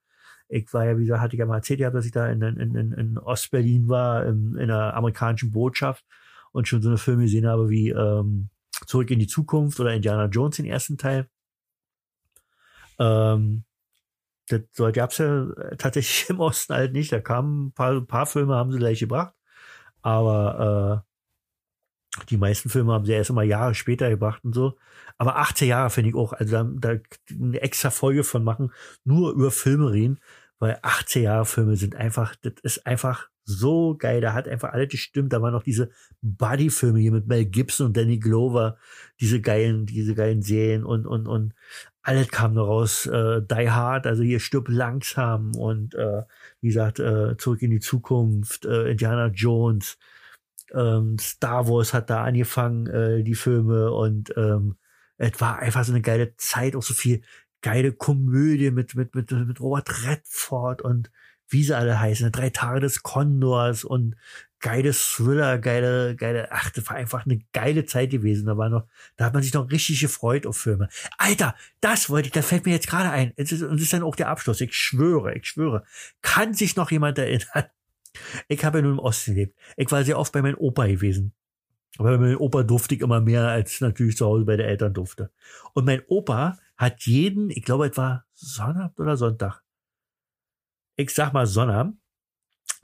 [0.47, 2.75] Ich war ja, wie gesagt, hatte ich ja mal erzählt, dass ich da in, in,
[2.75, 6.05] in, in Ostberlin war, in, in einer amerikanischen Botschaft
[6.51, 8.49] und schon so eine Filme gesehen habe wie ähm,
[8.85, 11.27] Zurück in die Zukunft oder Indiana Jones, den ersten Teil.
[12.99, 13.63] Ähm,
[14.49, 17.11] das so gab's ja tatsächlich im Osten halt nicht.
[17.11, 19.33] Da kamen ein paar, ein paar Filme, haben sie gleich gebracht.
[20.01, 24.77] Aber äh, die meisten Filme haben sie erst immer Jahre später gebracht und so.
[25.17, 26.99] Aber 18 Jahre finde ich auch, also da, da
[27.31, 28.71] eine extra Folge von machen,
[29.03, 30.19] nur über Filme reden,
[30.59, 34.21] weil 18 Jahre Filme sind einfach, das ist einfach so geil.
[34.21, 35.31] Da hat einfach alles gestimmt.
[35.31, 35.91] Da waren noch diese
[36.21, 38.77] Buddy-Filme hier mit Mel Gibson und Danny Glover,
[39.19, 41.53] diese geilen, diese geilen Serien und, und, und
[42.05, 43.07] alles kam noch raus.
[43.07, 46.23] Äh, Die Hard, also hier stirbt langsam und äh,
[46.61, 49.97] wie gesagt, äh, zurück in die Zukunft, äh, Indiana Jones,
[50.73, 54.77] ähm, Star Wars hat da angefangen, äh, die Filme und ähm,
[55.17, 57.21] es war einfach so eine geile Zeit, auch so viel
[57.61, 61.11] geile Komödie mit, mit, mit, mit Robert Redford und
[61.49, 64.15] wie sie alle heißen, drei Tage des Kondors und
[64.59, 68.47] geile Thriller, geile, geile, ach, das war einfach eine geile Zeit gewesen.
[68.47, 70.89] Da war noch, da hat man sich noch richtig gefreut auf Filme.
[71.17, 73.31] Alter, das wollte ich, das fällt mir jetzt gerade ein.
[73.37, 74.61] und das ist dann auch der Abschluss.
[74.61, 75.83] Ich schwöre, ich schwöre.
[76.21, 77.65] Kann sich noch jemand erinnern?
[78.47, 79.59] Ich habe ja nur im Osten gelebt.
[79.75, 81.33] Ich war sehr oft bei meinem Opa gewesen.
[81.97, 84.93] Aber bei meinem Opa durfte ich immer mehr als natürlich zu Hause bei den Eltern
[84.93, 85.31] durfte.
[85.73, 89.61] Und mein Opa hat jeden, ich glaube, es war Sonnabend oder Sonntag,
[90.95, 91.97] ich sag mal Sonnabend,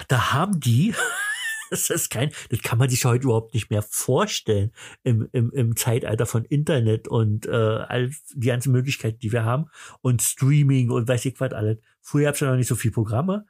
[0.07, 0.93] da haben die,
[1.69, 4.71] das ist kein, das kann man sich heute überhaupt nicht mehr vorstellen
[5.03, 9.65] im, im, im Zeitalter von Internet und äh, all die ganzen Möglichkeiten, die wir haben
[10.01, 11.77] und Streaming und weiß ich was alles.
[12.01, 13.45] Früher gab es ja noch nicht so viel Programme,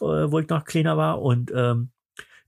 [0.00, 1.92] äh, wo ich noch kleiner war und ähm,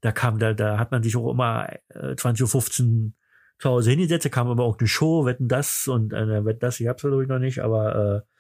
[0.00, 3.12] da kam, da, da hat man sich auch immer äh, 20.15 Uhr
[3.58, 6.80] zu Hause hingesetzt, da kam immer auch eine Show, wetten das und äh, wetten das,
[6.80, 8.34] ich hab's glaube ich noch nicht, aber äh,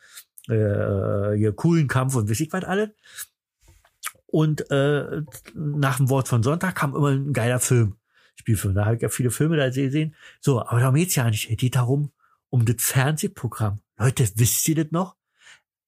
[0.48, 2.90] äh, hier coolen Kampf und weiß ich was alles.
[4.26, 5.22] Und äh,
[5.54, 7.96] nach dem Wort von Sonntag kam immer ein geiler Film.
[8.36, 8.74] Spielfilm.
[8.74, 10.14] Da habe ich ja viele Filme da gesehen.
[10.40, 11.50] So, aber darum geht's ja nicht.
[11.50, 12.10] Es geht darum,
[12.50, 13.80] um das Fernsehprogramm.
[13.96, 15.16] Leute, wisst ihr das noch?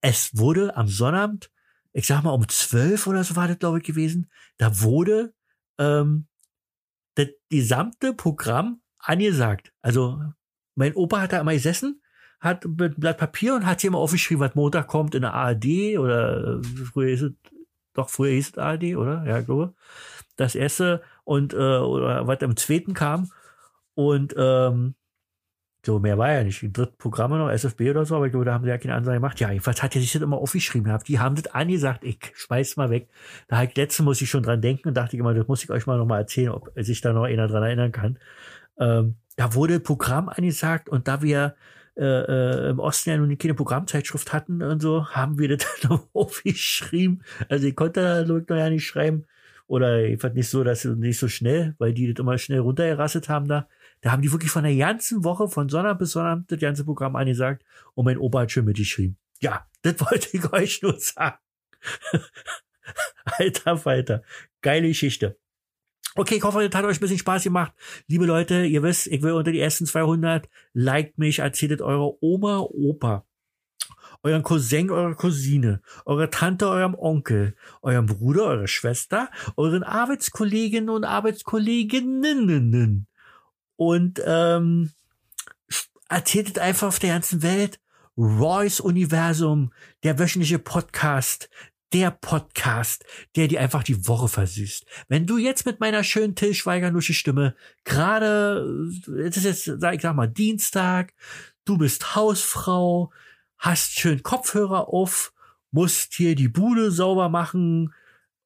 [0.01, 1.51] Es wurde am Sonnabend,
[1.91, 5.33] ich sag mal um zwölf oder so war das, glaube ich, gewesen, da wurde
[5.77, 6.27] ähm,
[7.15, 9.73] das gesamte Programm angesagt.
[9.81, 10.21] Also
[10.75, 12.01] mein Opa hat da immer gesessen
[12.39, 15.33] hat mit einem Blatt Papier und hat hier immer aufgeschrieben, was Montag kommt in der
[15.33, 17.31] ARD oder äh, früher hieß es,
[17.93, 19.23] doch früher hieß es ARD, oder?
[19.25, 19.73] Ja, ich glaube.
[20.35, 23.31] Das erste und äh, oder was am zweiten kam
[23.95, 24.93] und ähm,
[25.87, 26.61] so mehr war ja nicht.
[26.61, 28.93] Die dritten Programme noch, SFB oder so, aber ich glaube, da haben sie ja keine
[28.93, 29.39] Ansage gemacht.
[29.39, 31.07] Ja, jedenfalls hat er sich das immer aufgeschrieben gehabt.
[31.07, 33.07] Die haben das angesagt, ich schmeiß mal weg.
[33.47, 35.71] Da halt letzte muss ich schon dran denken und dachte ich immer, das muss ich
[35.71, 38.19] euch mal nochmal erzählen, ob sich da noch einer dran erinnern kann.
[38.79, 41.55] Ähm, da wurde Programm angesagt und da wir
[41.97, 45.99] äh, äh, im Osten ja nun keine Programmzeitschrift hatten und so, haben wir das dann
[46.13, 47.23] aufgeschrieben.
[47.49, 49.25] Also ich konnte da noch ja nicht schreiben.
[49.67, 53.27] Oder ich fand nicht so, dass nicht so schnell, weil die das immer schnell runtergerasselt
[53.27, 53.67] haben da.
[54.01, 57.15] Da haben die wirklich von der ganzen Woche, von Sonntag bis Sonntag, das ganze Programm
[57.15, 59.17] angesagt und mein Opa hat schon mitgeschrieben.
[59.41, 61.37] Ja, das wollte ich euch nur sagen.
[63.25, 64.23] Alter Falter.
[64.61, 65.37] Geile Geschichte.
[66.17, 67.73] Okay, ich hoffe, das hat euch ein bisschen Spaß gemacht.
[68.07, 70.49] Liebe Leute, ihr wisst, ich will unter die ersten 200.
[70.73, 73.23] Liked mich, erzählt eurer Oma, Opa,
[74.23, 81.03] euren Cousin, eurer Cousine, eurer Tante, eurem Onkel, eurem Bruder, eurer Schwester, euren Arbeitskolleginnen und
[81.03, 83.05] Arbeitskolleginnen.
[83.75, 84.89] Und ähm,
[86.09, 87.79] erzählt einfach auf der ganzen Welt.
[88.17, 89.71] Roy's Universum,
[90.01, 91.47] der wöchentliche Podcast,
[91.93, 93.05] der Podcast,
[93.35, 94.85] der dir einfach die Woche versüßt.
[95.07, 98.89] Wenn du jetzt mit meiner schönen Till Schweiger-Nusche Stimme gerade,
[99.25, 101.13] es ist jetzt, sag ich sag mal, Dienstag,
[101.65, 103.11] du bist Hausfrau,
[103.57, 105.33] hast schön Kopfhörer auf,
[105.71, 107.93] musst hier die Bude sauber machen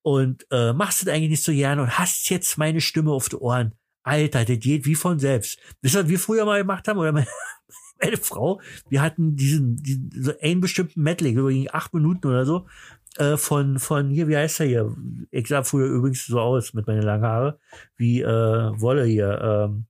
[0.02, 3.38] und äh, machst es eigentlich nicht so gerne und hast jetzt meine Stimme auf die
[3.38, 3.74] Ohren.
[4.04, 5.60] Alter, das geht wie von selbst.
[5.82, 6.98] Ihr, was wir früher mal gemacht haben?
[6.98, 7.28] Oder meine,
[8.02, 8.60] meine Frau,
[8.90, 12.68] wir hatten diesen, diesen so einen bestimmten Medley, so gegen acht Minuten oder so,
[13.18, 14.96] äh, von, von hier, wie heißt er hier?
[15.32, 17.60] Ich sah früher übrigens so aus mit meinen langen Haare,
[17.98, 19.86] wie äh, Wolle hier, ähm,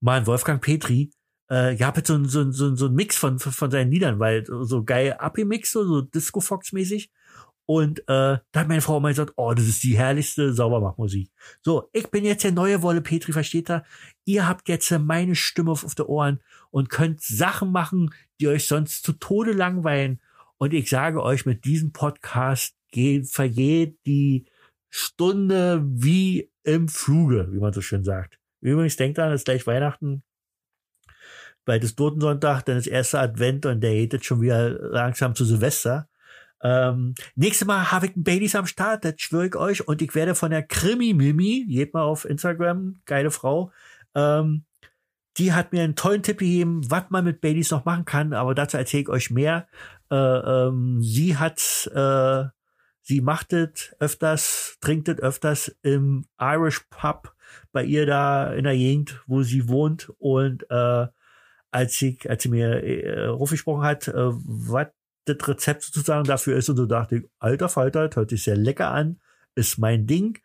[0.00, 1.10] Mann, Wolfgang Petri.
[1.50, 4.84] Äh, ja, mit so, so, so, so ein Mix von, von seinen Liedern, weil so
[4.84, 7.10] geil abgemixt, so, so Disco Fox mäßig.
[7.64, 11.30] Und äh, da hat meine Frau mal gesagt, oh, das ist die herrlichste Saubermachmusik.
[11.60, 13.84] So, ich bin jetzt der neue Wolle Petri, versteht ihr?
[14.24, 16.40] Ihr habt jetzt meine Stimme auf, auf der Ohren
[16.70, 20.20] und könnt Sachen machen, die euch sonst zu Tode langweilen.
[20.62, 24.46] Und ich sage euch, mit diesem Podcast geht, vergeht die
[24.90, 28.38] Stunde wie im Fluge, wie man so schön sagt.
[28.60, 30.22] Übrigens, denkt dran, es ist gleich Weihnachten.
[31.64, 35.44] Bald ist Totensonntag, dann ist erster Advent und der geht jetzt schon wieder langsam zu
[35.44, 36.08] Silvester.
[36.62, 39.88] Ähm, nächstes Mal habe ich einen Baileys am Start, das schwöre ich euch.
[39.88, 43.72] Und ich werde von der Krimi-Mimi, geht mal auf Instagram, geile Frau,
[44.14, 44.64] ähm,
[45.38, 48.54] die hat mir einen tollen Tipp gegeben, was man mit Baileys noch machen kann, aber
[48.54, 49.66] dazu erzähle ich euch mehr.
[50.12, 50.16] Äh,
[50.66, 52.44] ähm, sie hat, äh,
[53.00, 57.34] sie macht es öfters, trinkt es öfters im Irish Pub
[57.72, 60.12] bei ihr da in der Gegend, wo sie wohnt.
[60.18, 61.06] Und äh,
[61.70, 64.88] als sie, als sie mir äh, aufgesprochen hat, äh, was
[65.24, 68.90] das Rezept sozusagen dafür ist, und so dachte ich, alter Falter, hört sich sehr lecker
[68.90, 69.18] an,
[69.54, 70.40] ist mein Ding.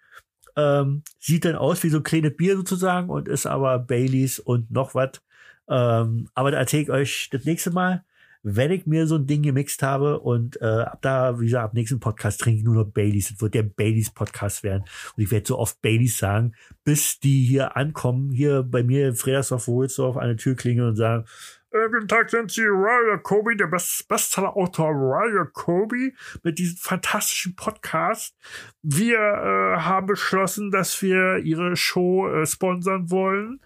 [0.55, 4.71] Ähm, sieht dann aus wie so ein kleines Bier sozusagen und ist aber Baileys und
[4.71, 5.21] noch was.
[5.69, 8.05] Ähm, aber da erzähle ich euch das nächste Mal
[8.49, 11.73] wenn ich mir so ein Ding gemixt habe und äh, ab da, wie gesagt, ab
[11.73, 13.31] nächsten Podcast trinke ich nur noch Baileys.
[13.31, 14.83] Es wird der Baileys Podcast werden.
[15.15, 16.53] Und ich werde so oft Baileys sagen,
[16.85, 20.95] bis die hier ankommen, hier bei mir in Fredersdorf, Wohlsdorf, an der Tür klingeln und
[20.95, 21.25] sagen,
[21.71, 27.57] äh, guten Tag, sind Sie Ryan Kobe, der Best Bestseller-Autor Ryan Kobe, mit diesem fantastischen
[27.57, 28.33] Podcast.
[28.81, 33.59] Wir äh, haben beschlossen, dass wir Ihre Show äh, sponsern wollen.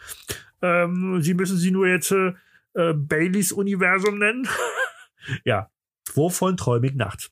[0.63, 2.33] Ähm, Sie müssen sie nur jetzt äh,
[2.73, 4.47] äh, Baileys Universum nennen.
[5.45, 5.69] ja,
[6.13, 7.31] wovon träume ich nachts?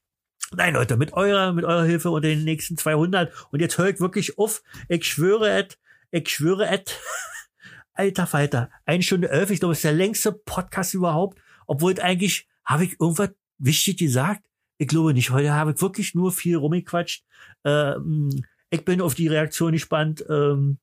[0.51, 3.31] Nein, Leute, mit eurer, mit eurer Hilfe und den nächsten 200.
[3.51, 4.63] Und jetzt höre ich wirklich auf.
[4.87, 5.77] Ich schwöre et,
[6.11, 6.99] ich schwöre et.
[7.93, 9.51] Alter Falter, eine Stunde elf.
[9.51, 11.39] Ich glaube, es ist der längste Podcast überhaupt.
[11.67, 14.43] Obwohl eigentlich, habe ich irgendwas wichtig gesagt?
[14.77, 15.31] Ich glaube nicht.
[15.31, 17.25] Heute habe ich wirklich nur viel rumgequatscht.
[17.65, 18.29] Ähm,
[18.69, 20.23] ich bin auf die Reaktion gespannt.
[20.29, 20.79] Ähm,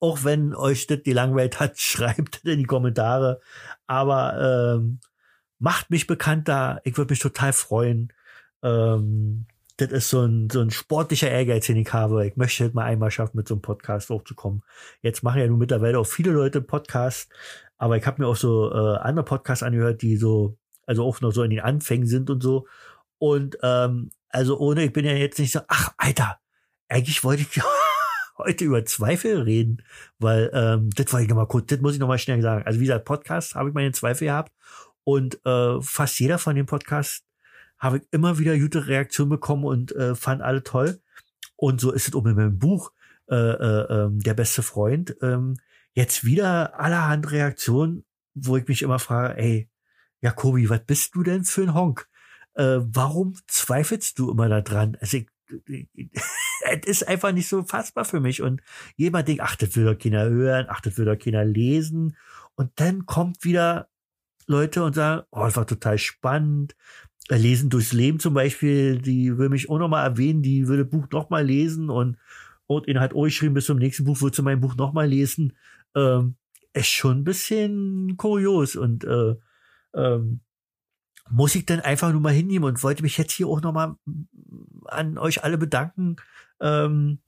[0.00, 3.40] auch wenn euch das die Langweilt hat, schreibt in die Kommentare.
[3.86, 5.00] Aber ähm,
[5.58, 6.80] macht mich bekannt da.
[6.84, 8.12] Ich würde mich total freuen.
[8.62, 9.46] Ähm,
[9.78, 12.26] das ist so ein, so ein sportlicher Ehrgeiz, den ich habe.
[12.26, 14.62] Ich möchte halt mal einmal schaffen, mit so einem Podcast hochzukommen.
[15.02, 17.28] Jetzt machen ja nun mittlerweile auch viele Leute Podcasts,
[17.76, 21.32] aber ich habe mir auch so äh, andere Podcasts angehört, die so, also auch noch
[21.32, 22.66] so in den Anfängen sind und so.
[23.18, 26.38] Und ähm, also ohne, ich bin ja jetzt nicht so, ach, Alter,
[26.88, 27.62] eigentlich wollte ich
[28.38, 29.82] heute über Zweifel reden,
[30.18, 32.64] weil ähm, das wollte ich nochmal kurz, das muss ich nochmal schnell sagen.
[32.66, 34.52] Also wie gesagt, Podcast habe ich meine Zweifel gehabt
[35.04, 37.24] und äh, fast jeder von den Podcasts
[37.78, 41.00] habe ich immer wieder gute Reaktionen bekommen und äh, fand alle toll.
[41.56, 42.92] Und so ist es auch mit meinem Buch
[43.30, 45.16] äh, äh, äh, Der beste Freund.
[45.22, 45.56] Ähm,
[45.94, 48.04] jetzt wieder allerhand Reaktionen,
[48.34, 49.70] wo ich mich immer frage, ey,
[50.20, 52.08] Jakobi, was bist du denn für ein Honk?
[52.54, 54.96] Äh, warum zweifelst du immer da dran?
[55.00, 55.28] Also ich
[56.64, 58.42] es ist einfach nicht so fassbar für mich.
[58.42, 58.62] Und
[58.96, 62.16] jemand denkt, ach, das will doch keiner hören, ach, das will doch keiner lesen.
[62.54, 63.88] Und dann kommt wieder
[64.46, 66.74] Leute und sagen, oh, das war total spannend.
[67.28, 71.08] Äh, lesen durchs Leben zum Beispiel, die will mich auch nochmal erwähnen, die würde Buch
[71.10, 72.16] nochmal lesen und,
[72.66, 75.56] und ihn hat auch geschrieben, bis zum nächsten Buch wird sie mein Buch nochmal lesen.
[75.94, 76.36] Ähm,
[76.72, 79.34] ist schon ein bisschen kurios und äh,
[79.94, 80.40] ähm,
[81.30, 83.96] muss ich dann einfach nur mal hinnehmen und wollte mich jetzt hier auch nochmal
[84.84, 86.16] an euch alle bedanken,
[86.60, 87.18] ähm,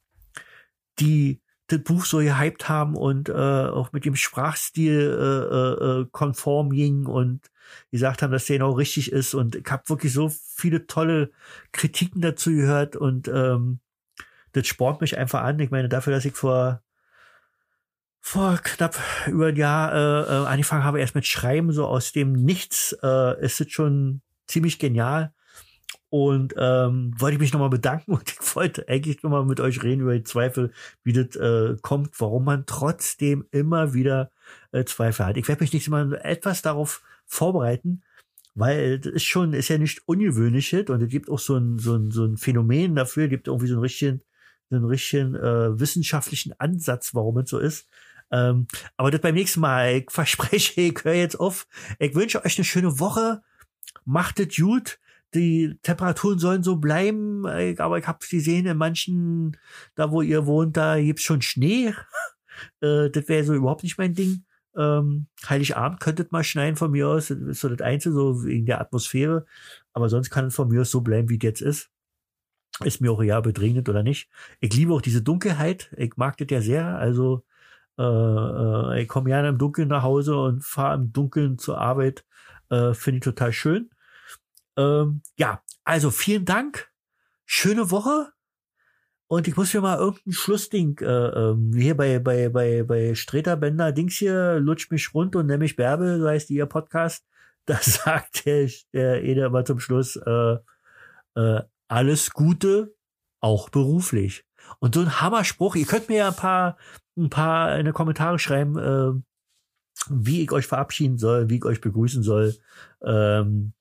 [0.98, 6.06] die das Buch so gehypt haben und äh, auch mit dem Sprachstil äh, äh, äh
[6.10, 7.50] konform ging und
[7.90, 9.34] gesagt haben, dass der auch richtig ist.
[9.34, 11.30] Und ich habe wirklich so viele tolle
[11.72, 13.80] Kritiken dazu gehört und ähm,
[14.52, 15.58] das spornt mich einfach an.
[15.58, 16.82] Ich meine, dafür, dass ich vor
[18.28, 22.34] vor knapp über ein Jahr äh, äh, angefangen habe, erst mit Schreiben, so aus dem
[22.34, 25.32] Nichts, äh, ist es schon ziemlich genial.
[26.10, 30.02] Und ähm, wollte ich mich nochmal bedanken und ich wollte eigentlich nochmal mit euch reden
[30.02, 30.72] über die Zweifel,
[31.04, 34.30] wie das äh, kommt, warum man trotzdem immer wieder
[34.72, 35.38] äh, Zweifel hat.
[35.38, 38.02] Ich werde mich nicht mal etwas darauf vorbereiten,
[38.54, 41.96] weil das ist schon, ist ja nicht ungewöhnlich und es gibt auch so ein, so
[41.96, 44.20] ein, so ein Phänomen dafür, es gibt irgendwie so einen richtigen,
[44.68, 47.88] so einen richtigen äh, wissenschaftlichen Ansatz, warum es so ist.
[48.30, 49.96] Ähm, aber das beim nächsten Mal.
[49.96, 51.66] Ich verspreche, ich höre jetzt auf.
[51.98, 53.42] Ich wünsche euch eine schöne Woche.
[54.04, 54.98] Macht es gut.
[55.34, 59.58] Die Temperaturen sollen so bleiben, aber ich habe gesehen, in manchen,
[59.94, 61.92] da wo ihr wohnt, da gibt's schon Schnee.
[62.80, 64.44] äh, das wäre so überhaupt nicht mein Ding.
[64.74, 67.28] Ähm, Heiligabend könnte es mal schneien von mir aus.
[67.28, 69.44] Das ist so das Einzige, so wegen der Atmosphäre.
[69.92, 71.90] Aber sonst kann es von mir aus so bleiben, wie es jetzt ist.
[72.84, 74.30] Ist mir auch ja bedrängend oder nicht.
[74.60, 75.92] Ich liebe auch diese Dunkelheit.
[75.96, 76.96] Ich mag das ja sehr.
[76.96, 77.44] Also
[77.98, 82.24] äh, äh, ich komme gerne im Dunkeln nach Hause und fahre im Dunkeln zur Arbeit.
[82.70, 83.90] Äh, Finde ich total schön.
[84.76, 86.90] Ähm, ja, also vielen Dank.
[87.44, 88.32] Schöne Woche.
[89.26, 93.56] Und ich muss mir mal irgendein Schlussding, äh, ähm, hier bei, bei, bei, bei Streter
[93.56, 97.24] Bender Dings hier, lutsch mich rund und nenn mich Bärbel, so heißt ihr Podcast.
[97.68, 100.56] Da sagt der, der Ede immer zum Schluss, äh,
[101.34, 102.94] äh, alles Gute,
[103.40, 104.47] auch beruflich.
[104.78, 106.76] Und so ein Hammerspruch, ihr könnt mir ja ein paar,
[107.16, 109.20] ein paar in die Kommentare schreiben, äh,
[110.10, 112.54] wie ich euch verabschieden soll, wie ich euch begrüßen soll.
[113.02, 113.72] Ähm,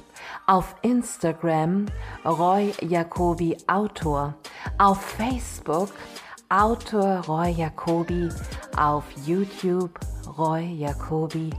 [0.46, 1.88] auf Instagram
[2.24, 4.36] Roy Jacobi Autor,
[4.78, 5.90] auf Facebook
[6.50, 8.30] Autor Roy Jacobi,
[8.78, 10.00] auf YouTube
[10.38, 11.50] Roy Jacobi.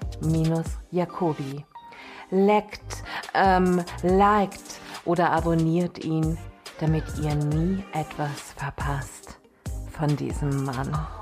[2.30, 3.04] Leckt,
[3.34, 6.38] ähm, liked oder abonniert ihn,
[6.80, 9.41] damit ihr nie etwas verpasst
[9.92, 11.21] von diesem Mann.